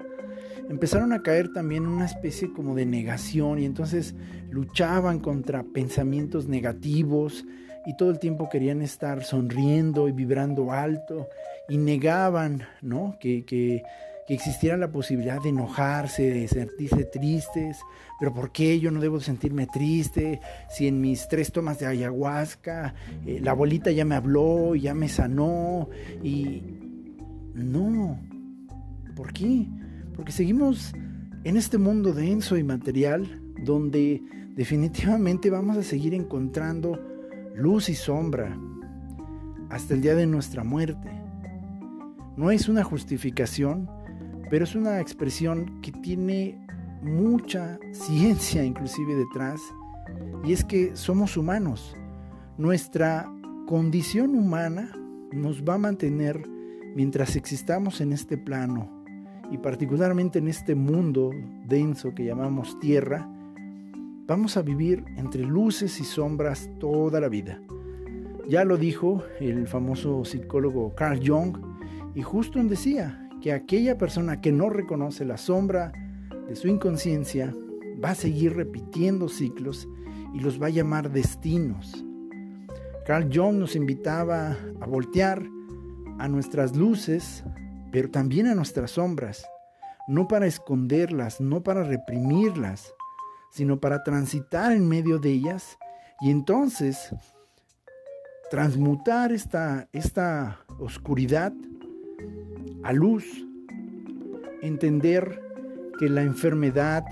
empezaron 0.69 1.13
a 1.13 1.23
caer 1.23 1.53
también 1.53 1.85
en 1.85 1.91
una 1.91 2.07
especie 2.07 2.53
como 2.53 2.75
de 2.75 2.87
negación 2.87 3.59
y 3.59 3.65
entonces 3.65 4.15
luchaban 4.51 5.21
contra 5.21 5.63
pensamientos 5.63 6.47
negativos 6.47 7.45
y 7.87 7.97
todo 7.97 8.11
el 8.11 8.19
tiempo 8.19 8.49
querían 8.49 8.83
estar 8.83 9.25
sonriendo 9.25 10.09
y 10.09 10.13
vibrando 10.13 10.73
alto 10.73 11.29
y 11.69 11.79
negaban 11.79 12.63
¿no? 12.83 13.17
que, 13.21 13.45
que 13.45 13.83
existiera 14.29 14.77
la 14.77 14.91
posibilidad 14.91 15.43
de 15.43 15.51
enojarse, 15.51 16.31
de 16.31 16.49
sentirse 16.49 17.05
tristes, 17.05 17.79
pero 18.19 18.33
¿por 18.33 18.53
qué 18.53 18.81
yo 18.81 18.91
no 18.91 19.01
debo 19.01 19.21
sentirme 19.21 19.67
triste 19.67 20.41
si 20.71 20.87
en 20.87 21.01
mis 21.01 21.29
tres 21.29 21.53
tomas 21.53 21.79
de 21.79 21.87
ayahuasca 21.87 22.95
eh, 23.27 23.41
la 23.43 23.51
abuelita 23.51 23.91
ya 23.91 24.05
me 24.05 24.15
habló, 24.15 24.75
ya 24.75 24.95
me 24.95 25.09
sanó 25.09 25.89
y 26.23 26.63
no, 27.55 28.19
¿por 29.15 29.33
qué? 29.33 29.67
Porque 30.17 30.33
seguimos 30.33 30.93
en 31.45 31.57
este 31.57 31.77
mundo 31.77 32.13
denso 32.13 32.57
y 32.57 32.65
material 32.65 33.41
donde 33.63 34.23
definitivamente 34.57 35.51
vamos 35.51 35.77
a 35.77 35.83
seguir 35.83 36.15
encontrando 36.15 37.14
luz 37.55 37.89
y 37.89 37.95
sombra 37.95 38.59
hasta 39.71 39.95
el 39.95 40.01
día 40.01 40.15
de 40.15 40.27
nuestra 40.27 40.65
muerte. 40.65 41.11
No 42.37 42.51
es 42.51 42.69
una 42.69 42.85
justificación 42.85 43.89
pero 44.51 44.65
es 44.65 44.75
una 44.75 45.01
expresión 45.01 45.81
que 45.81 45.93
tiene 45.93 46.65
mucha 47.03 47.79
ciencia 47.93 48.65
inclusive 48.65 49.15
detrás, 49.15 49.61
y 50.45 50.53
es 50.53 50.65
que 50.65 50.95
somos 50.97 51.37
humanos. 51.37 51.97
Nuestra 52.57 53.29
condición 53.67 54.37
humana 54.37 54.93
nos 55.33 55.65
va 55.65 55.75
a 55.75 55.79
mantener 55.79 56.49
mientras 56.95 57.37
existamos 57.37 58.01
en 58.01 58.13
este 58.13 58.39
plano, 58.39 59.05
y 59.51 59.59
particularmente 59.59 60.39
en 60.39 60.49
este 60.49 60.75
mundo 60.75 61.31
denso 61.67 62.15
que 62.15 62.25
llamamos 62.25 62.79
tierra, 62.79 63.29
vamos 64.27 64.57
a 64.57 64.63
vivir 64.63 65.05
entre 65.17 65.43
luces 65.43 66.01
y 66.01 66.05
sombras 66.05 66.71
toda 66.81 67.21
la 67.21 67.29
vida. 67.29 67.61
Ya 68.49 68.65
lo 68.65 68.77
dijo 68.77 69.23
el 69.41 69.67
famoso 69.67 70.25
psicólogo 70.25 70.95
Carl 70.95 71.21
Jung, 71.27 71.57
y 72.15 72.23
justo 72.23 72.59
en 72.59 72.69
decía, 72.69 73.25
que 73.45 73.53
aquella 73.53 73.99
persona 73.99 74.41
que 74.41 74.53
no 74.53 74.71
reconoce 74.71 75.27
la 75.27 75.37
sombra 75.37 75.93
de 76.49 76.57
su 76.57 76.67
inconsciencia 76.67 77.55
va 78.03 78.13
a 78.13 78.15
seguir 78.15 78.57
repitiendo 78.57 79.29
ciclos 79.29 79.87
y 80.33 80.41
los 80.41 80.61
va 80.61 80.69
a 80.69 80.71
llamar 80.71 81.11
destinos. 81.11 82.07
Carl 83.05 83.29
Jung 83.31 83.59
nos 83.59 83.77
invitaba 83.77 84.57
a 84.81 84.87
voltear 84.87 85.43
a 86.19 86.27
nuestras 86.27 86.75
luces, 86.75 87.45
pero 87.93 88.11
también 88.11 88.47
a 88.47 88.55
nuestras 88.55 88.93
sombras, 88.93 89.45
no 90.09 90.27
para 90.27 90.47
esconderlas, 90.47 91.39
no 91.39 91.63
para 91.63 91.83
reprimirlas, 91.85 92.95
sino 93.55 93.79
para 93.79 94.03
transitar 94.03 94.73
en 94.73 94.89
medio 94.89 95.19
de 95.19 95.31
ellas 95.31 95.79
y 96.21 96.31
entonces 96.31 97.15
transmutar 98.51 99.33
esta, 99.33 99.89
esta 99.93 100.59
oscuridad 100.81 101.53
a 102.83 102.93
luz, 102.93 103.25
entender 104.61 105.41
que 105.99 106.09
la 106.09 106.23
enfermedad, 106.23 107.05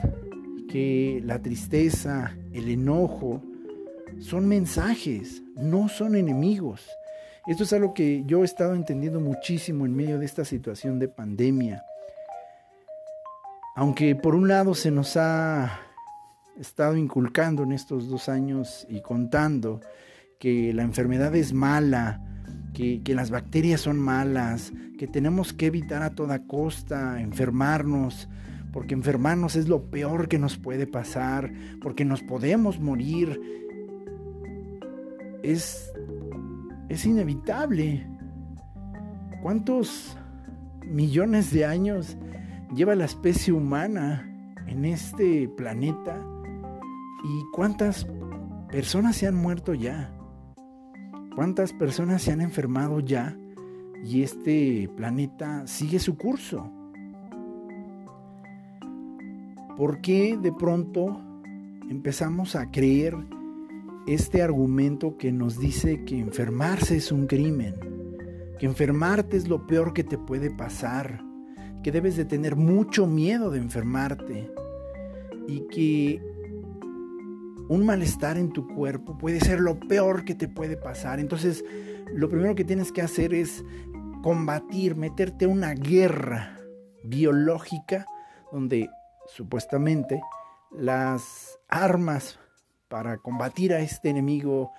que 0.68 1.20
la 1.24 1.40
tristeza, 1.40 2.36
el 2.52 2.68
enojo, 2.68 3.40
son 4.18 4.48
mensajes, 4.48 5.42
no 5.56 5.88
son 5.88 6.16
enemigos. 6.16 6.84
Esto 7.46 7.62
es 7.62 7.72
algo 7.72 7.94
que 7.94 8.24
yo 8.26 8.42
he 8.42 8.44
estado 8.44 8.74
entendiendo 8.74 9.20
muchísimo 9.20 9.86
en 9.86 9.94
medio 9.94 10.18
de 10.18 10.26
esta 10.26 10.44
situación 10.44 10.98
de 10.98 11.08
pandemia. 11.08 11.84
Aunque 13.76 14.16
por 14.16 14.34
un 14.34 14.48
lado 14.48 14.74
se 14.74 14.90
nos 14.90 15.16
ha 15.16 15.81
estado 16.58 16.96
inculcando 16.96 17.62
en 17.62 17.72
estos 17.72 18.08
dos 18.08 18.28
años 18.28 18.86
y 18.88 19.00
contando 19.00 19.80
que 20.38 20.72
la 20.72 20.82
enfermedad 20.82 21.34
es 21.34 21.52
mala, 21.52 22.20
que, 22.74 23.00
las 23.14 23.30
bacterias 23.30 23.80
son 23.80 23.98
malas, 23.98 24.72
que 24.98 25.06
tenemos 25.06 25.52
que 25.52 25.66
evitar 25.66 26.02
a 26.02 26.14
toda 26.14 26.46
costa 26.46 27.20
enfermarnos, 27.20 28.28
porque 28.72 28.94
enfermarnos 28.94 29.56
es 29.56 29.68
lo 29.68 29.90
peor 29.90 30.28
que 30.28 30.38
nos 30.38 30.56
puede 30.56 30.86
pasar, 30.86 31.52
porque 31.80 32.04
nos 32.04 32.22
podemos 32.22 32.80
morir. 32.80 33.40
Es, 35.42 35.92
es 36.88 37.04
inevitable. 37.04 38.06
¿Cuántos 39.42 40.16
millones 40.86 41.52
de 41.52 41.66
años 41.66 42.16
lleva 42.74 42.94
la 42.94 43.04
especie 43.04 43.52
humana 43.52 44.28
en 44.66 44.84
este 44.84 45.48
planeta? 45.48 46.31
¿Y 47.24 47.44
cuántas 47.52 48.06
personas 48.70 49.16
se 49.16 49.28
han 49.28 49.36
muerto 49.36 49.74
ya? 49.74 50.12
¿Cuántas 51.36 51.72
personas 51.72 52.22
se 52.22 52.32
han 52.32 52.40
enfermado 52.40 52.98
ya 52.98 53.36
y 54.04 54.22
este 54.22 54.90
planeta 54.96 55.66
sigue 55.66 56.00
su 56.00 56.16
curso? 56.16 56.70
¿Por 59.76 60.00
qué 60.00 60.36
de 60.36 60.52
pronto 60.52 61.20
empezamos 61.88 62.56
a 62.56 62.70
creer 62.70 63.16
este 64.06 64.42
argumento 64.42 65.16
que 65.16 65.30
nos 65.30 65.58
dice 65.58 66.04
que 66.04 66.18
enfermarse 66.18 66.96
es 66.96 67.12
un 67.12 67.26
crimen? 67.26 67.76
Que 68.58 68.66
enfermarte 68.66 69.36
es 69.36 69.48
lo 69.48 69.66
peor 69.66 69.94
que 69.94 70.02
te 70.04 70.18
puede 70.18 70.50
pasar, 70.50 71.22
que 71.84 71.92
debes 71.92 72.16
de 72.16 72.24
tener 72.24 72.56
mucho 72.56 73.06
miedo 73.06 73.50
de 73.50 73.58
enfermarte 73.58 74.50
y 75.48 75.60
que 75.68 76.31
un 77.68 77.86
malestar 77.86 78.38
en 78.38 78.52
tu 78.52 78.66
cuerpo 78.68 79.16
puede 79.18 79.40
ser 79.40 79.60
lo 79.60 79.78
peor 79.78 80.24
que 80.24 80.34
te 80.34 80.48
puede 80.48 80.76
pasar. 80.76 81.20
Entonces, 81.20 81.64
lo 82.12 82.28
primero 82.28 82.54
que 82.54 82.64
tienes 82.64 82.92
que 82.92 83.02
hacer 83.02 83.34
es 83.34 83.64
combatir, 84.22 84.94
meterte 84.94 85.46
una 85.46 85.74
guerra 85.74 86.58
biológica 87.04 88.06
donde 88.52 88.88
supuestamente 89.26 90.20
las 90.70 91.58
armas 91.68 92.38
para 92.88 93.18
combatir 93.18 93.72
a 93.72 93.80
este 93.80 94.10
enemigo 94.10 94.72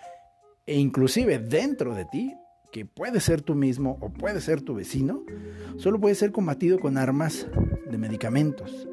e 0.66 0.80
inclusive 0.80 1.40
dentro 1.40 1.94
de 1.94 2.06
ti, 2.06 2.36
que 2.72 2.86
puede 2.86 3.20
ser 3.20 3.42
tú 3.42 3.56
mismo 3.56 3.98
o 4.02 4.10
puede 4.10 4.42
ser 4.42 4.62
tu 4.62 4.76
vecino, 4.76 5.24
solo 5.78 6.00
puede 6.00 6.16
ser 6.16 6.32
combatido 6.32 6.80
con 6.80 6.98
armas 6.98 7.48
de 7.90 7.98
medicamentos. 7.98 8.88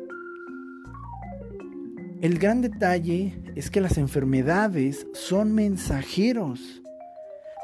El 2.20 2.38
gran 2.38 2.60
detalle 2.60 3.32
es 3.54 3.70
que 3.70 3.80
las 3.80 3.96
enfermedades 3.96 5.06
son 5.14 5.54
mensajeros. 5.54 6.82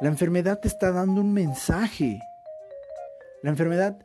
La 0.01 0.09
enfermedad 0.09 0.61
te 0.61 0.69
está 0.69 0.93
dando 0.93 1.21
un 1.21 1.35
mensaje. 1.35 2.19
La 3.43 3.51
enfermedad 3.51 3.99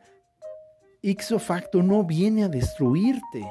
ixo 1.00 1.38
facto 1.38 1.82
no 1.82 2.04
viene 2.04 2.44
a 2.44 2.48
destruirte. 2.48 3.42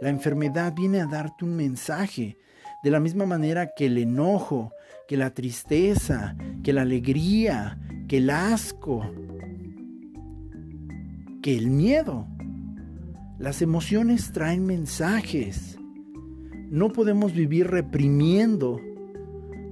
La 0.00 0.08
enfermedad 0.08 0.72
viene 0.72 1.02
a 1.02 1.06
darte 1.06 1.44
un 1.44 1.54
mensaje. 1.54 2.38
De 2.82 2.90
la 2.90 2.98
misma 2.98 3.26
manera 3.26 3.74
que 3.76 3.84
el 3.84 3.98
enojo, 3.98 4.72
que 5.06 5.18
la 5.18 5.34
tristeza, 5.34 6.34
que 6.64 6.72
la 6.72 6.80
alegría, 6.80 7.78
que 8.08 8.16
el 8.16 8.30
asco, 8.30 9.02
que 11.42 11.58
el 11.58 11.68
miedo. 11.68 12.26
Las 13.38 13.60
emociones 13.60 14.32
traen 14.32 14.64
mensajes. 14.64 15.76
No 16.70 16.92
podemos 16.92 17.32
vivir 17.32 17.66
reprimiendo 17.66 18.80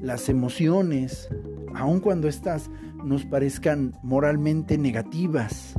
las 0.00 0.28
emociones, 0.28 1.28
aun 1.72 2.00
cuando 2.00 2.26
éstas 2.26 2.72
nos 3.04 3.24
parezcan 3.24 3.92
moralmente 4.02 4.76
negativas, 4.78 5.74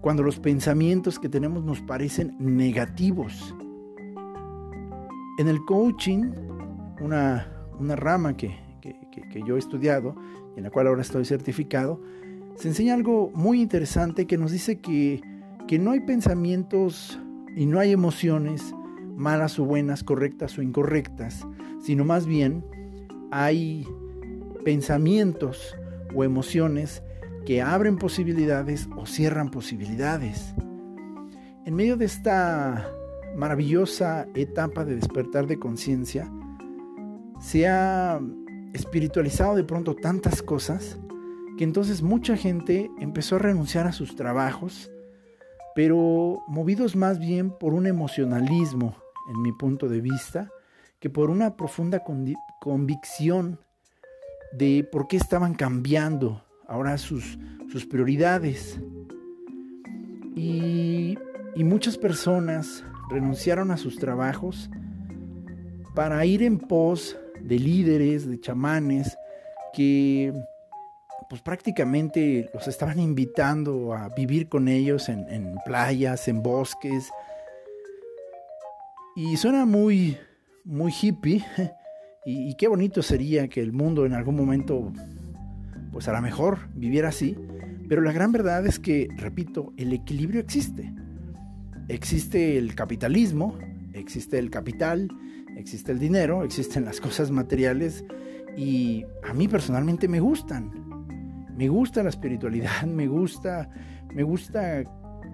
cuando 0.00 0.22
los 0.22 0.38
pensamientos 0.38 1.18
que 1.18 1.28
tenemos 1.28 1.64
nos 1.64 1.80
parecen 1.80 2.36
negativos. 2.38 3.52
En 5.38 5.48
el 5.48 5.58
coaching, 5.64 6.34
una, 7.00 7.52
una 7.80 7.96
rama 7.96 8.36
que, 8.36 8.60
que, 8.80 9.42
yo 9.44 9.56
he 9.56 9.58
estudiado 9.58 10.14
y 10.54 10.58
en 10.58 10.64
la 10.64 10.70
cual 10.70 10.86
ahora 10.86 11.02
estoy 11.02 11.24
certificado, 11.24 12.00
se 12.54 12.68
enseña 12.68 12.94
algo 12.94 13.32
muy 13.34 13.60
interesante 13.60 14.28
que 14.28 14.38
nos 14.38 14.52
dice 14.52 14.78
que, 14.78 15.20
que 15.66 15.80
no 15.80 15.90
hay 15.90 16.00
pensamientos 16.00 17.18
y 17.56 17.66
no 17.66 17.80
hay 17.80 17.90
emociones 17.90 18.72
malas 19.20 19.58
o 19.58 19.64
buenas, 19.64 20.02
correctas 20.02 20.58
o 20.58 20.62
incorrectas, 20.62 21.46
sino 21.80 22.04
más 22.04 22.26
bien 22.26 22.64
hay 23.30 23.86
pensamientos 24.64 25.76
o 26.14 26.24
emociones 26.24 27.02
que 27.44 27.62
abren 27.62 27.98
posibilidades 27.98 28.88
o 28.96 29.06
cierran 29.06 29.50
posibilidades. 29.50 30.54
En 31.64 31.74
medio 31.74 31.96
de 31.96 32.06
esta 32.06 32.90
maravillosa 33.36 34.26
etapa 34.34 34.84
de 34.84 34.96
despertar 34.96 35.46
de 35.46 35.58
conciencia, 35.58 36.30
se 37.40 37.68
ha 37.68 38.20
espiritualizado 38.72 39.54
de 39.54 39.64
pronto 39.64 39.94
tantas 39.94 40.42
cosas 40.42 40.98
que 41.58 41.64
entonces 41.64 42.02
mucha 42.02 42.36
gente 42.36 42.90
empezó 42.98 43.36
a 43.36 43.40
renunciar 43.40 43.86
a 43.86 43.92
sus 43.92 44.16
trabajos, 44.16 44.90
pero 45.74 46.42
movidos 46.48 46.96
más 46.96 47.18
bien 47.18 47.50
por 47.50 47.74
un 47.74 47.86
emocionalismo, 47.86 48.96
en 49.30 49.40
mi 49.42 49.52
punto 49.52 49.88
de 49.88 50.00
vista, 50.00 50.50
que 50.98 51.08
por 51.08 51.30
una 51.30 51.56
profunda 51.56 52.02
convicción 52.60 53.58
de 54.52 54.86
por 54.90 55.08
qué 55.08 55.16
estaban 55.16 55.54
cambiando 55.54 56.44
ahora 56.66 56.98
sus, 56.98 57.38
sus 57.70 57.86
prioridades. 57.86 58.78
Y, 60.36 61.18
y 61.54 61.64
muchas 61.64 61.96
personas 61.96 62.84
renunciaron 63.10 63.70
a 63.70 63.76
sus 63.76 63.96
trabajos 63.96 64.70
para 65.94 66.24
ir 66.24 66.42
en 66.42 66.58
pos 66.58 67.16
de 67.40 67.58
líderes, 67.58 68.28
de 68.28 68.40
chamanes, 68.40 69.16
que 69.72 70.32
pues 71.28 71.42
prácticamente 71.42 72.50
los 72.52 72.66
estaban 72.66 72.98
invitando 72.98 73.94
a 73.94 74.08
vivir 74.08 74.48
con 74.48 74.66
ellos 74.66 75.08
en, 75.08 75.56
playas, 75.64 76.26
en 76.26 76.42
bosques. 76.42 77.08
Y 79.16 79.36
suena 79.36 79.66
muy, 79.66 80.16
muy 80.64 80.92
hippie. 80.92 81.44
Y, 82.26 82.54
qué 82.56 82.68
bonito 82.68 83.02
sería 83.02 83.48
que 83.48 83.62
el 83.62 83.72
mundo 83.72 84.04
en 84.04 84.12
algún 84.12 84.36
momento, 84.36 84.92
pues 85.90 86.06
a 86.06 86.12
lo 86.12 86.20
mejor 86.20 86.68
viviera 86.74 87.08
así. 87.08 87.34
Pero 87.88 88.02
la 88.02 88.12
gran 88.12 88.30
verdad 88.30 88.66
es 88.66 88.78
que, 88.78 89.08
repito, 89.16 89.72
el 89.78 89.94
equilibrio 89.94 90.38
existe. 90.38 90.92
Existe 91.88 92.58
el 92.58 92.74
capitalismo, 92.74 93.58
existe 93.94 94.38
el 94.38 94.50
capital, 94.50 95.08
existe 95.56 95.92
el 95.92 95.98
dinero, 95.98 96.44
existen 96.44 96.84
las 96.84 97.00
cosas 97.00 97.30
materiales 97.30 98.04
y 98.54 99.06
a 99.26 99.32
mí 99.32 99.48
personalmente 99.48 100.06
me 100.06 100.20
gustan. 100.20 100.70
Me 101.56 101.68
gusta 101.68 102.02
la 102.02 102.10
espiritualidad, 102.10 102.82
me 102.86 103.06
gusta, 103.08 103.70
me 104.14 104.22
gusta 104.22 104.84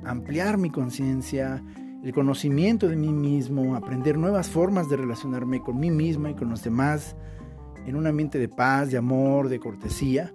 ampliar 0.05 0.57
mi 0.57 0.71
conciencia, 0.71 1.63
el 2.07 2.13
conocimiento 2.13 2.87
de 2.87 2.95
mí 2.95 3.09
mismo, 3.09 3.75
aprender 3.75 4.17
nuevas 4.17 4.49
formas 4.49 4.89
de 4.89 4.97
relacionarme 4.97 5.61
con 5.61 5.81
mí 5.81 5.91
misma 5.91 6.31
y 6.31 6.35
con 6.35 6.49
los 6.49 6.63
demás 6.63 7.17
en 7.85 7.97
un 7.97 8.07
ambiente 8.07 8.39
de 8.39 8.49
paz, 8.49 8.93
de 8.93 8.97
amor, 8.97 9.49
de 9.49 9.59
cortesía. 9.59 10.33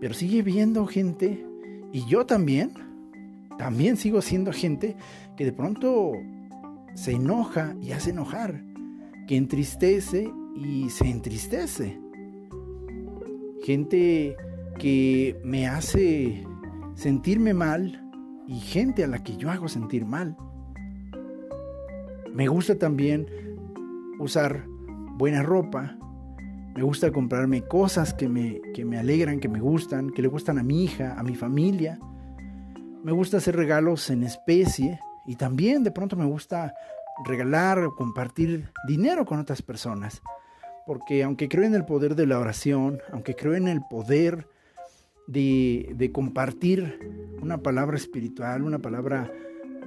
Pero 0.00 0.14
sigue 0.14 0.42
viendo 0.42 0.84
gente, 0.84 1.46
y 1.92 2.04
yo 2.06 2.26
también, 2.26 2.72
también 3.56 3.96
sigo 3.96 4.20
siendo 4.20 4.52
gente 4.52 4.96
que 5.36 5.44
de 5.44 5.52
pronto 5.52 6.10
se 6.94 7.12
enoja 7.12 7.76
y 7.80 7.92
hace 7.92 8.10
enojar 8.10 8.64
que 9.28 9.36
entristece 9.36 10.28
y 10.56 10.90
se 10.90 11.08
entristece. 11.08 12.00
Gente 13.62 14.36
que 14.80 15.40
me 15.44 15.68
hace 15.68 16.44
sentirme 16.96 17.54
mal 17.54 18.10
y 18.48 18.58
gente 18.58 19.04
a 19.04 19.06
la 19.06 19.22
que 19.22 19.36
yo 19.36 19.52
hago 19.52 19.68
sentir 19.68 20.04
mal. 20.04 20.36
Me 22.36 22.48
gusta 22.48 22.78
también 22.78 23.26
usar 24.18 24.66
buena 25.16 25.42
ropa. 25.42 25.96
Me 26.74 26.82
gusta 26.82 27.10
comprarme 27.10 27.62
cosas 27.62 28.12
que 28.12 28.28
me, 28.28 28.60
que 28.74 28.84
me 28.84 28.98
alegran, 28.98 29.40
que 29.40 29.48
me 29.48 29.58
gustan, 29.58 30.10
que 30.10 30.20
le 30.20 30.28
gustan 30.28 30.58
a 30.58 30.62
mi 30.62 30.84
hija, 30.84 31.18
a 31.18 31.22
mi 31.22 31.34
familia. 31.34 31.98
Me 33.02 33.12
gusta 33.12 33.38
hacer 33.38 33.56
regalos 33.56 34.10
en 34.10 34.22
especie 34.22 35.00
y 35.26 35.36
también 35.36 35.82
de 35.82 35.90
pronto 35.90 36.14
me 36.14 36.26
gusta 36.26 36.74
regalar 37.24 37.78
o 37.78 37.94
compartir 37.94 38.68
dinero 38.86 39.24
con 39.24 39.38
otras 39.38 39.62
personas. 39.62 40.20
Porque 40.86 41.22
aunque 41.22 41.48
creo 41.48 41.64
en 41.64 41.74
el 41.74 41.86
poder 41.86 42.16
de 42.16 42.26
la 42.26 42.38
oración, 42.38 43.00
aunque 43.14 43.34
creo 43.34 43.54
en 43.54 43.66
el 43.66 43.80
poder 43.88 44.46
de, 45.26 45.90
de 45.96 46.12
compartir 46.12 47.00
una 47.40 47.56
palabra 47.62 47.96
espiritual, 47.96 48.60
una 48.60 48.80
palabra 48.80 49.32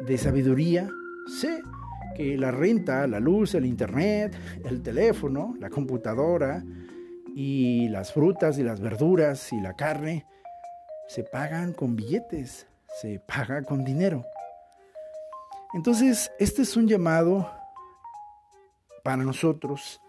de 0.08 0.18
sabiduría, 0.18 0.90
sé 1.28 1.62
la 2.20 2.52
renta, 2.52 3.08
la 3.08 3.20
luz, 3.20 3.56
el 3.56 3.66
internet, 3.66 4.36
el 4.66 4.82
teléfono, 4.82 5.56
la 5.60 5.70
computadora 5.70 6.64
y 7.36 7.88
las 7.90 8.12
frutas 8.12 8.58
y 8.60 8.64
las 8.64 8.82
verduras 8.82 9.54
y 9.54 9.62
la 9.62 9.74
carne 9.74 10.26
se 11.08 11.24
pagan 11.24 11.74
con 11.74 11.96
billetes, 11.96 12.68
se 13.02 13.20
paga 13.20 13.64
con 13.64 13.84
dinero. 13.84 14.26
Entonces, 15.74 16.32
este 16.40 16.64
es 16.64 16.76
un 16.76 16.88
llamado 16.88 17.50
para 19.04 19.24
nosotros, 19.24 20.02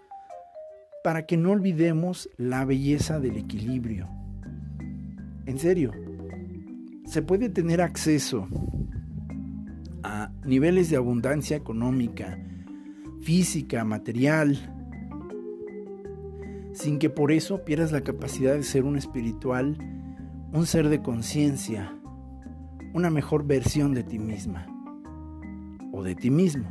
para 1.05 1.27
que 1.27 1.37
no 1.37 1.53
olvidemos 1.53 2.29
la 2.37 2.65
belleza 2.65 3.21
del 3.21 3.37
equilibrio. 3.37 4.09
En 5.47 5.59
serio, 5.59 5.93
se 7.07 7.23
puede 7.23 7.49
tener 7.49 7.81
acceso 7.81 8.49
niveles 10.45 10.91
de 10.91 10.97
abundancia 10.97 11.57
económica, 11.57 12.39
física, 13.21 13.85
material, 13.85 14.59
sin 16.73 16.99
que 16.99 17.11
por 17.11 17.33
eso 17.33 17.65
pierdas 17.65 17.93
la 17.93 18.01
capacidad 18.01 18.55
de 18.55 18.63
ser 18.63 18.85
un 18.85 18.97
espiritual, 18.97 19.77
un 20.53 20.67
ser 20.67 20.89
de 20.89 21.03
conciencia, 21.03 21.95
una 22.95 23.11
mejor 23.11 23.47
versión 23.47 23.95
de 23.95 24.03
ti 24.03 24.19
misma 24.19 24.67
o 25.93 26.03
de 26.03 26.15
ti 26.15 26.31
mismo. 26.31 26.65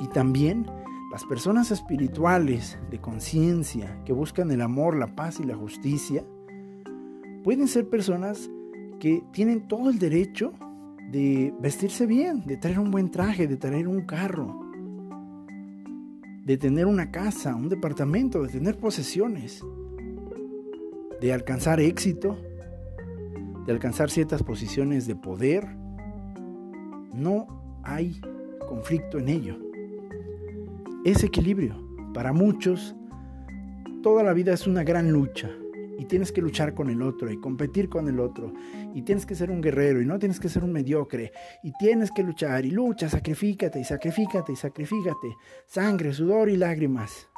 Y 0.00 0.08
también 0.08 0.66
las 1.10 1.24
personas 1.24 1.70
espirituales 1.70 2.78
de 2.90 3.00
conciencia 3.00 4.02
que 4.04 4.12
buscan 4.12 4.50
el 4.50 4.60
amor, 4.60 4.96
la 4.96 5.14
paz 5.16 5.40
y 5.40 5.44
la 5.44 5.56
justicia, 5.56 6.24
pueden 7.42 7.68
ser 7.68 7.88
personas 7.88 8.50
que 9.00 9.22
tienen 9.32 9.66
todo 9.66 9.90
el 9.90 9.98
derecho 9.98 10.52
de 11.10 11.54
vestirse 11.60 12.06
bien, 12.06 12.44
de 12.46 12.56
traer 12.56 12.78
un 12.78 12.90
buen 12.90 13.10
traje, 13.10 13.46
de 13.46 13.56
traer 13.56 13.88
un 13.88 14.02
carro, 14.02 14.60
de 16.44 16.56
tener 16.56 16.86
una 16.86 17.10
casa, 17.10 17.54
un 17.54 17.68
departamento, 17.68 18.42
de 18.42 18.48
tener 18.48 18.78
posesiones, 18.78 19.64
de 21.20 21.32
alcanzar 21.32 21.80
éxito, 21.80 22.36
de 23.66 23.72
alcanzar 23.72 24.10
ciertas 24.10 24.42
posiciones 24.42 25.06
de 25.06 25.16
poder. 25.16 25.66
No 27.12 27.80
hay 27.82 28.20
conflicto 28.68 29.18
en 29.18 29.28
ello. 29.28 29.58
Es 31.04 31.24
equilibrio. 31.24 31.84
Para 32.14 32.32
muchos, 32.32 32.94
toda 34.02 34.22
la 34.22 34.32
vida 34.32 34.52
es 34.52 34.66
una 34.66 34.84
gran 34.84 35.10
lucha 35.10 35.50
y 35.98 36.04
tienes 36.06 36.32
que 36.32 36.40
luchar 36.40 36.74
con 36.74 36.90
el 36.90 37.02
otro 37.02 37.30
y 37.30 37.40
competir 37.40 37.88
con 37.88 38.08
el 38.08 38.20
otro 38.20 38.52
y 38.94 39.02
tienes 39.02 39.26
que 39.26 39.34
ser 39.34 39.50
un 39.50 39.60
guerrero 39.60 40.00
y 40.00 40.06
no 40.06 40.18
tienes 40.18 40.40
que 40.40 40.48
ser 40.48 40.64
un 40.64 40.72
mediocre 40.72 41.32
y 41.62 41.72
tienes 41.78 42.10
que 42.10 42.22
luchar 42.22 42.64
y 42.64 42.70
lucha, 42.70 43.08
sacrifícate 43.08 43.80
y 43.80 43.84
sacrifícate 43.84 44.52
y 44.52 44.56
sacrifícate, 44.56 45.36
sangre, 45.66 46.12
sudor 46.12 46.48
y 46.48 46.56
lágrimas. 46.56 47.28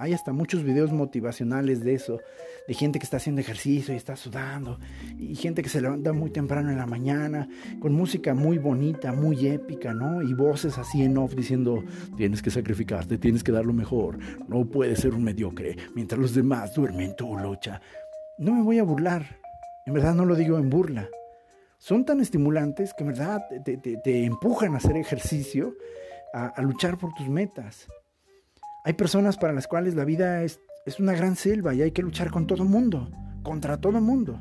Hay 0.00 0.12
hasta 0.12 0.32
muchos 0.32 0.62
videos 0.62 0.92
motivacionales 0.92 1.82
de 1.82 1.94
eso, 1.94 2.20
de 2.68 2.74
gente 2.74 3.00
que 3.00 3.04
está 3.04 3.16
haciendo 3.16 3.40
ejercicio 3.40 3.92
y 3.92 3.96
está 3.96 4.14
sudando, 4.14 4.78
y 5.18 5.34
gente 5.34 5.60
que 5.60 5.68
se 5.68 5.80
levanta 5.80 6.12
muy 6.12 6.30
temprano 6.30 6.70
en 6.70 6.78
la 6.78 6.86
mañana, 6.86 7.48
con 7.80 7.94
música 7.94 8.32
muy 8.32 8.58
bonita, 8.58 9.12
muy 9.12 9.48
épica, 9.48 9.92
¿no? 9.92 10.22
Y 10.22 10.34
voces 10.34 10.78
así 10.78 11.02
en 11.02 11.18
off 11.18 11.34
diciendo, 11.34 11.82
tienes 12.16 12.42
que 12.42 12.52
sacrificarte, 12.52 13.18
tienes 13.18 13.42
que 13.42 13.50
dar 13.50 13.66
lo 13.66 13.72
mejor, 13.72 14.20
no 14.46 14.64
puedes 14.66 15.00
ser 15.00 15.14
un 15.14 15.24
mediocre, 15.24 15.76
mientras 15.96 16.20
los 16.20 16.32
demás 16.32 16.72
duermen, 16.74 17.16
tu 17.16 17.36
lucha. 17.36 17.80
No 18.38 18.54
me 18.54 18.62
voy 18.62 18.78
a 18.78 18.84
burlar, 18.84 19.26
en 19.84 19.94
verdad 19.94 20.14
no 20.14 20.24
lo 20.24 20.36
digo 20.36 20.58
en 20.58 20.70
burla. 20.70 21.08
Son 21.78 22.04
tan 22.04 22.20
estimulantes 22.20 22.94
que 22.94 23.02
en 23.02 23.08
verdad 23.08 23.42
te, 23.64 24.24
empujan 24.24 24.74
a 24.74 24.76
hacer 24.76 24.96
ejercicio, 24.96 25.74
a 26.32 26.62
luchar 26.62 26.98
por 26.98 27.12
tus 27.14 27.28
metas. 27.28 27.88
Hay 28.84 28.92
personas 28.92 29.36
para 29.36 29.52
las 29.52 29.66
cuales 29.66 29.94
la 29.94 30.04
vida 30.04 30.42
es, 30.44 30.60
una 30.98 31.12
gran 31.12 31.36
selva 31.36 31.74
y 31.74 31.82
hay 31.82 31.90
que 31.90 32.02
luchar 32.02 32.30
con 32.30 32.46
todo 32.46 32.64
mundo, 32.64 33.10
contra 33.42 33.78
todo 33.78 34.00
mundo. 34.00 34.40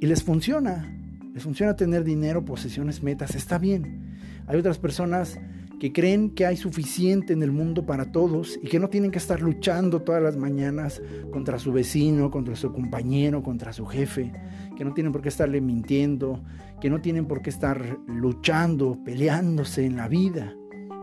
Y 0.00 0.06
les 0.06 0.22
funciona, 0.22 0.94
les 1.32 1.42
funciona 1.42 1.76
tener 1.76 2.04
dinero, 2.04 2.44
posesiones, 2.44 3.02
metas, 3.02 3.34
está 3.34 3.58
bien. 3.58 4.18
Hay 4.46 4.58
otras 4.58 4.78
personas 4.78 5.38
que 5.80 5.92
creen 5.92 6.30
que 6.30 6.44
hay 6.44 6.56
suficiente 6.58 7.32
en 7.32 7.42
el 7.42 7.50
mundo 7.50 7.86
para 7.86 8.12
todos 8.12 8.58
y 8.62 8.68
que 8.68 8.78
no 8.78 8.88
tienen 8.88 9.10
que 9.10 9.18
estar 9.18 9.40
luchando 9.40 10.02
todas 10.02 10.22
las 10.22 10.36
mañanas 10.36 11.00
contra 11.32 11.58
su 11.58 11.72
vecino, 11.72 12.30
contra 12.30 12.56
su 12.56 12.72
compañero, 12.72 13.42
contra 13.42 13.72
su 13.72 13.86
jefe, 13.86 14.32
que 14.76 14.84
no 14.84 14.92
tienen 14.92 15.12
por 15.12 15.22
qué 15.22 15.30
estarle 15.30 15.62
mintiendo, 15.62 16.42
que 16.80 16.90
no 16.90 17.00
tienen 17.00 17.24
por 17.26 17.40
qué 17.40 17.48
estar 17.48 17.98
luchando, 18.06 18.98
peleándose 19.02 19.86
en 19.86 19.96
la 19.96 20.08
vida 20.08 20.54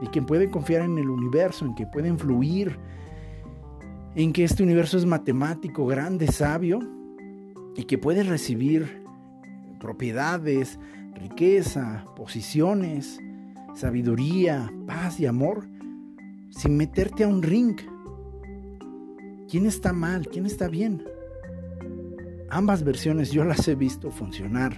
y 0.01 0.07
que 0.07 0.21
pueden 0.21 0.49
confiar 0.49 0.81
en 0.81 0.97
el 0.97 1.09
universo, 1.09 1.65
en 1.65 1.75
que 1.75 1.85
pueden 1.85 2.17
fluir, 2.17 2.77
en 4.15 4.33
que 4.33 4.43
este 4.43 4.63
universo 4.63 4.97
es 4.97 5.05
matemático, 5.05 5.85
grande, 5.85 6.27
sabio 6.27 6.79
y 7.75 7.83
que 7.83 7.97
puede 7.97 8.23
recibir 8.23 9.03
propiedades, 9.79 10.79
riqueza, 11.15 12.05
posiciones, 12.15 13.19
sabiduría, 13.75 14.71
paz 14.85 15.19
y 15.19 15.25
amor 15.27 15.67
sin 16.49 16.75
meterte 16.77 17.23
a 17.23 17.27
un 17.27 17.41
ring. 17.41 17.79
¿Quién 19.49 19.65
está 19.65 19.93
mal? 19.93 20.27
¿Quién 20.27 20.45
está 20.45 20.67
bien? 20.67 21.03
Ambas 22.49 22.83
versiones 22.83 23.31
yo 23.31 23.45
las 23.45 23.67
he 23.67 23.75
visto 23.75 24.11
funcionar. 24.11 24.77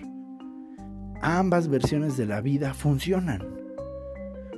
Ambas 1.21 1.67
versiones 1.67 2.17
de 2.17 2.25
la 2.25 2.41
vida 2.41 2.73
funcionan. 2.73 3.62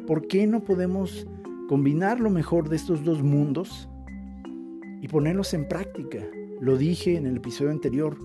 ¿Por 0.07 0.27
qué 0.27 0.45
no 0.45 0.63
podemos 0.63 1.25
combinar 1.67 2.19
lo 2.19 2.29
mejor 2.29 2.69
de 2.69 2.75
estos 2.75 3.03
dos 3.03 3.23
mundos 3.23 3.89
y 5.01 5.07
ponerlos 5.07 5.53
en 5.55 5.67
práctica? 5.67 6.19
Lo 6.61 6.77
dije 6.77 7.17
en 7.17 7.25
el 7.25 7.37
episodio 7.37 7.71
anterior, 7.71 8.15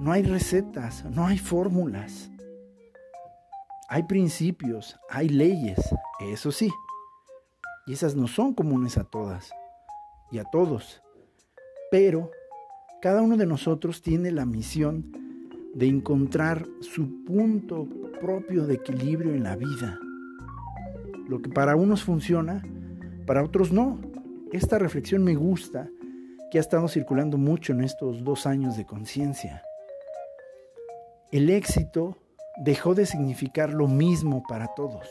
no 0.00 0.12
hay 0.12 0.22
recetas, 0.22 1.04
no 1.06 1.26
hay 1.26 1.38
fórmulas. 1.38 2.30
Hay 3.88 4.02
principios, 4.02 4.98
hay 5.08 5.30
leyes, 5.30 5.78
eso 6.20 6.52
sí. 6.52 6.70
Y 7.86 7.94
esas 7.94 8.16
no 8.16 8.28
son 8.28 8.52
comunes 8.52 8.98
a 8.98 9.04
todas 9.04 9.50
y 10.30 10.38
a 10.38 10.44
todos. 10.44 11.00
Pero 11.90 12.30
cada 13.00 13.22
uno 13.22 13.38
de 13.38 13.46
nosotros 13.46 14.02
tiene 14.02 14.30
la 14.30 14.44
misión 14.44 15.10
de 15.74 15.86
encontrar 15.86 16.66
su 16.80 17.24
punto 17.24 17.88
propio 18.20 18.66
de 18.66 18.74
equilibrio 18.74 19.32
en 19.32 19.42
la 19.42 19.56
vida. 19.56 19.98
Lo 21.28 21.40
que 21.40 21.50
para 21.50 21.76
unos 21.76 22.04
funciona, 22.04 22.62
para 23.26 23.42
otros 23.42 23.72
no. 23.72 24.00
Esta 24.52 24.78
reflexión 24.78 25.24
me 25.24 25.34
gusta, 25.34 25.88
que 26.50 26.58
ha 26.58 26.60
estado 26.60 26.86
circulando 26.88 27.38
mucho 27.38 27.72
en 27.72 27.82
estos 27.82 28.22
dos 28.22 28.46
años 28.46 28.76
de 28.76 28.86
conciencia. 28.86 29.62
El 31.32 31.50
éxito 31.50 32.16
dejó 32.64 32.94
de 32.94 33.06
significar 33.06 33.72
lo 33.72 33.88
mismo 33.88 34.44
para 34.48 34.68
todos. 34.74 35.08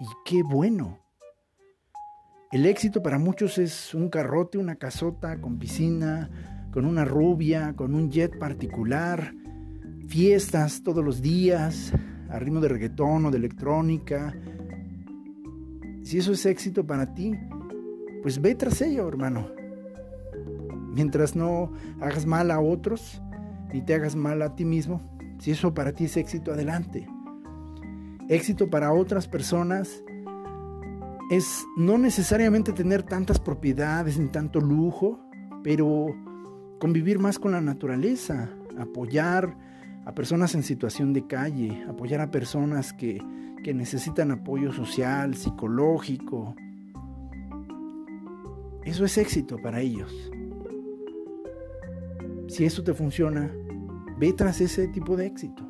Y 0.00 0.06
qué 0.24 0.42
bueno. 0.42 0.98
El 2.50 2.66
éxito 2.66 3.02
para 3.02 3.18
muchos 3.18 3.58
es 3.58 3.94
un 3.94 4.08
carrote, 4.08 4.58
una 4.58 4.74
casota 4.74 5.40
con 5.40 5.58
piscina, 5.58 6.68
con 6.72 6.84
una 6.84 7.04
rubia, 7.04 7.74
con 7.76 7.94
un 7.94 8.10
jet 8.10 8.36
particular, 8.38 9.32
fiestas 10.08 10.82
todos 10.82 11.04
los 11.04 11.22
días, 11.22 11.92
a 12.28 12.38
ritmo 12.38 12.60
de 12.60 12.68
reggaetón 12.68 13.26
o 13.26 13.30
de 13.30 13.38
electrónica. 13.38 14.34
Si 16.10 16.18
eso 16.18 16.32
es 16.32 16.44
éxito 16.44 16.84
para 16.84 17.14
ti, 17.14 17.38
pues 18.20 18.42
ve 18.42 18.56
tras 18.56 18.82
ello, 18.82 19.06
hermano. 19.06 19.46
Mientras 20.92 21.36
no 21.36 21.70
hagas 22.00 22.26
mal 22.26 22.50
a 22.50 22.58
otros, 22.58 23.22
ni 23.72 23.80
te 23.80 23.94
hagas 23.94 24.16
mal 24.16 24.42
a 24.42 24.56
ti 24.56 24.64
mismo, 24.64 25.00
si 25.38 25.52
eso 25.52 25.72
para 25.72 25.92
ti 25.92 26.06
es 26.06 26.16
éxito, 26.16 26.50
adelante. 26.50 27.08
Éxito 28.28 28.68
para 28.68 28.92
otras 28.92 29.28
personas 29.28 30.02
es 31.30 31.64
no 31.76 31.96
necesariamente 31.96 32.72
tener 32.72 33.04
tantas 33.04 33.38
propiedades 33.38 34.18
ni 34.18 34.26
tanto 34.30 34.60
lujo, 34.60 35.20
pero 35.62 36.08
convivir 36.80 37.20
más 37.20 37.38
con 37.38 37.52
la 37.52 37.60
naturaleza, 37.60 38.50
apoyar 38.76 39.56
a 40.04 40.12
personas 40.12 40.56
en 40.56 40.64
situación 40.64 41.12
de 41.12 41.28
calle, 41.28 41.84
apoyar 41.88 42.20
a 42.20 42.32
personas 42.32 42.92
que, 42.92 43.22
que 43.62 43.74
necesitan 43.74 44.30
apoyo 44.30 44.72
social, 44.72 45.34
psicológico. 45.34 46.54
Eso 48.84 49.04
es 49.04 49.18
éxito 49.18 49.56
para 49.58 49.80
ellos. 49.80 50.12
Si 52.48 52.64
eso 52.64 52.82
te 52.82 52.94
funciona, 52.94 53.50
Ve 54.20 54.34
tras 54.34 54.60
ese 54.60 54.86
tipo 54.88 55.16
de 55.16 55.24
éxito. 55.24 55.66